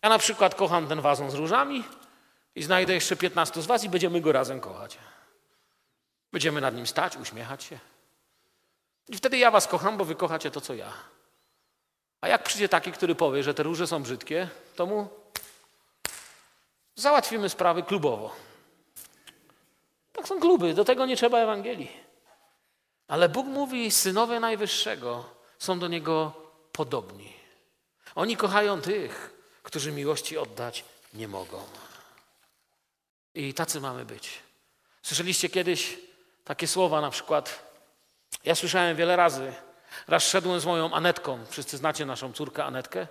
[0.02, 1.84] Ja na przykład kocham ten wazon z różami
[2.54, 4.98] i znajdę jeszcze 15 z was i będziemy go razem kochać.
[6.32, 7.78] Będziemy nad nim stać, uśmiechać się.
[9.08, 10.92] I wtedy ja was kocham, bo wy kochacie to, co ja.
[12.20, 15.08] A jak przyjdzie taki, który powie, że te róże są brzydkie, to mu
[16.94, 18.34] załatwimy sprawy klubowo.
[20.12, 21.90] Tak są kluby, do tego nie trzeba Ewangelii.
[23.08, 25.24] Ale Bóg mówi, synowie Najwyższego
[25.58, 26.32] są do Niego
[26.72, 27.32] podobni.
[28.14, 30.84] Oni kochają tych, którzy miłości oddać
[31.14, 31.62] nie mogą.
[33.34, 34.38] I tacy mamy być.
[35.02, 35.98] Słyszeliście kiedyś
[36.44, 37.62] takie słowa na przykład,
[38.44, 39.52] ja słyszałem wiele razy,
[40.08, 43.06] raz szedłem z moją Anetką, wszyscy znacie naszą córkę Anetkę,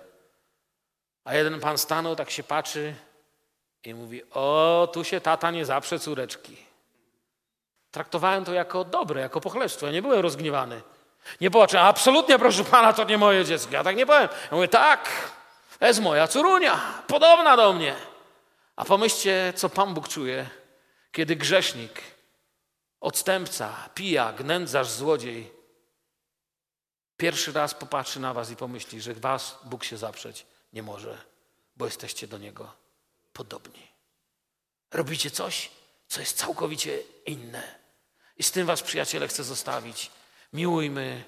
[1.24, 2.94] a jeden pan stanął, tak się patrzy
[3.84, 6.56] i mówi, o, tu się tata nie zaprze córeczki.
[7.90, 10.82] Traktowałem to jako dobre, jako pochlebstwo, ja nie byłem rozgniewany.
[11.40, 13.72] Nie płaczę, absolutnie proszę pana, to nie moje dziecko.
[13.72, 14.28] Ja tak nie powiem.
[14.50, 15.08] Ja mówię, tak,
[15.78, 17.94] to jest moja córunia, podobna do mnie.
[18.76, 20.50] A pomyślcie, co Pan Bóg czuje,
[21.12, 22.02] kiedy grzesznik,
[23.00, 25.52] odstępca, pijak, nędzarz, złodziej
[27.16, 31.18] pierwszy raz popatrzy na was i pomyśli, że was Bóg się zaprzeć nie może,
[31.76, 32.72] bo jesteście do Niego
[33.32, 33.88] podobni.
[34.90, 35.70] Robicie coś,
[36.08, 37.78] co jest całkowicie inne.
[38.36, 40.10] I z tym was, przyjaciele, chcę zostawić.
[40.52, 41.24] Miłujmy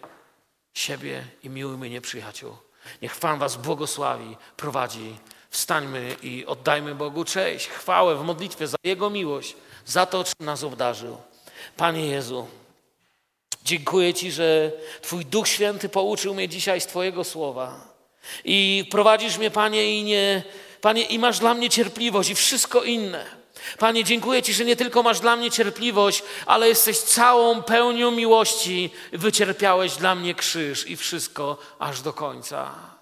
[0.74, 2.56] siebie i miłujmy nieprzyjaciół.
[3.02, 5.18] Niech Pan was błogosławi, prowadzi.
[5.50, 10.64] Wstańmy i oddajmy Bogu cześć, chwałę w modlitwie za Jego miłość, za to, czym nas
[10.64, 11.16] obdarzył.
[11.76, 12.46] Panie Jezu,
[13.64, 14.72] dziękuję Ci, że
[15.02, 17.96] Twój Duch Święty pouczył mnie dzisiaj z Twojego słowa.
[18.44, 20.42] I prowadzisz mnie, Panie, i nie,
[20.80, 23.26] Panie, i masz dla mnie cierpliwość i wszystko inne.
[23.78, 28.90] Panie, dziękuję Ci, że nie tylko masz dla mnie cierpliwość, ale jesteś całą pełnią miłości.
[29.12, 32.95] Wycierpiałeś dla mnie krzyż i wszystko aż do końca.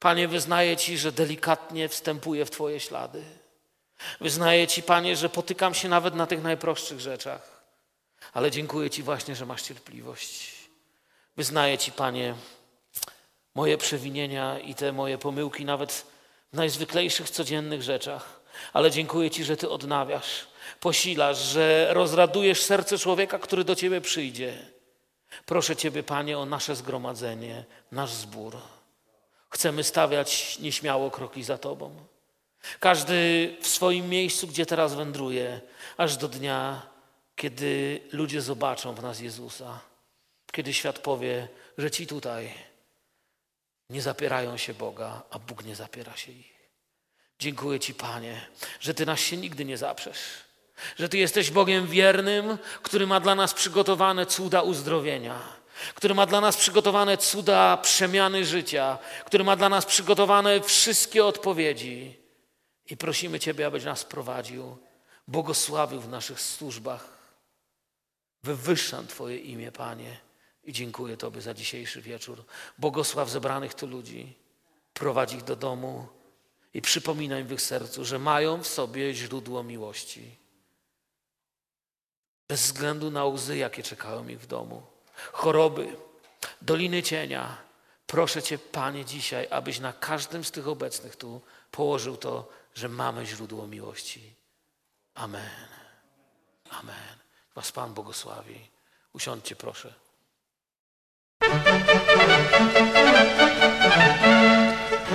[0.00, 3.22] Panie, wyznaję Ci, że delikatnie wstępuję w Twoje ślady.
[4.20, 7.62] Wyznaję Ci, Panie, że potykam się nawet na tych najprostszych rzeczach.
[8.32, 10.52] Ale dziękuję Ci właśnie, że masz cierpliwość.
[11.36, 12.34] Wyznaję Ci, Panie,
[13.54, 15.92] moje przewinienia i te moje pomyłki nawet
[16.52, 18.40] w najzwyklejszych codziennych rzeczach.
[18.72, 20.46] Ale dziękuję Ci, że Ty odnawiasz,
[20.80, 24.66] posilasz, że rozradujesz serce człowieka, który do Ciebie przyjdzie.
[25.46, 28.56] Proszę Ciebie, Panie, o nasze zgromadzenie, nasz zbór.
[29.50, 32.06] Chcemy stawiać nieśmiało kroki za Tobą.
[32.80, 35.60] Każdy w swoim miejscu, gdzie teraz wędruje,
[35.96, 36.82] aż do dnia,
[37.36, 39.80] kiedy ludzie zobaczą w nas Jezusa.
[40.52, 41.48] Kiedy świat powie,
[41.78, 42.54] że ci tutaj
[43.90, 46.60] nie zapierają się Boga, a Bóg nie zapiera się ich.
[47.38, 48.46] Dziękuję Ci, Panie,
[48.80, 50.18] że Ty nas się nigdy nie zaprzesz.
[50.98, 55.59] Że Ty jesteś Bogiem wiernym, który ma dla nas przygotowane cuda uzdrowienia,
[55.94, 62.16] który ma dla nas przygotowane cuda przemiany życia, który ma dla nas przygotowane wszystkie odpowiedzi.
[62.86, 64.76] I prosimy Ciebie, abyś nas prowadził,
[65.28, 67.08] błogosławił w naszych służbach.
[68.42, 70.16] Wywyższam Twoje imię, Panie,
[70.64, 72.44] i dziękuję Tobie za dzisiejszy wieczór.
[72.78, 74.34] Błogosław zebranych tu ludzi,
[74.94, 76.08] prowadź ich do domu
[76.74, 80.36] i przypominaj w ich sercu, że mają w sobie źródło miłości.
[82.48, 84.82] Bez względu na łzy, jakie czekają ich w domu,
[85.32, 85.96] choroby,
[86.62, 87.56] doliny cienia,
[88.06, 91.40] proszę Cię, Panie, dzisiaj, abyś na każdym z tych obecnych tu
[91.70, 94.34] położył to, że mamy źródło miłości.
[95.14, 95.68] Amen.
[96.70, 97.16] Amen.
[97.54, 98.70] Was Pan błogosławi.
[99.12, 99.94] Usiądźcie, proszę.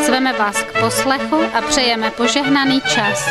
[0.06, 3.28] Zveme vás k poslechu a přejeme požehnaný čas.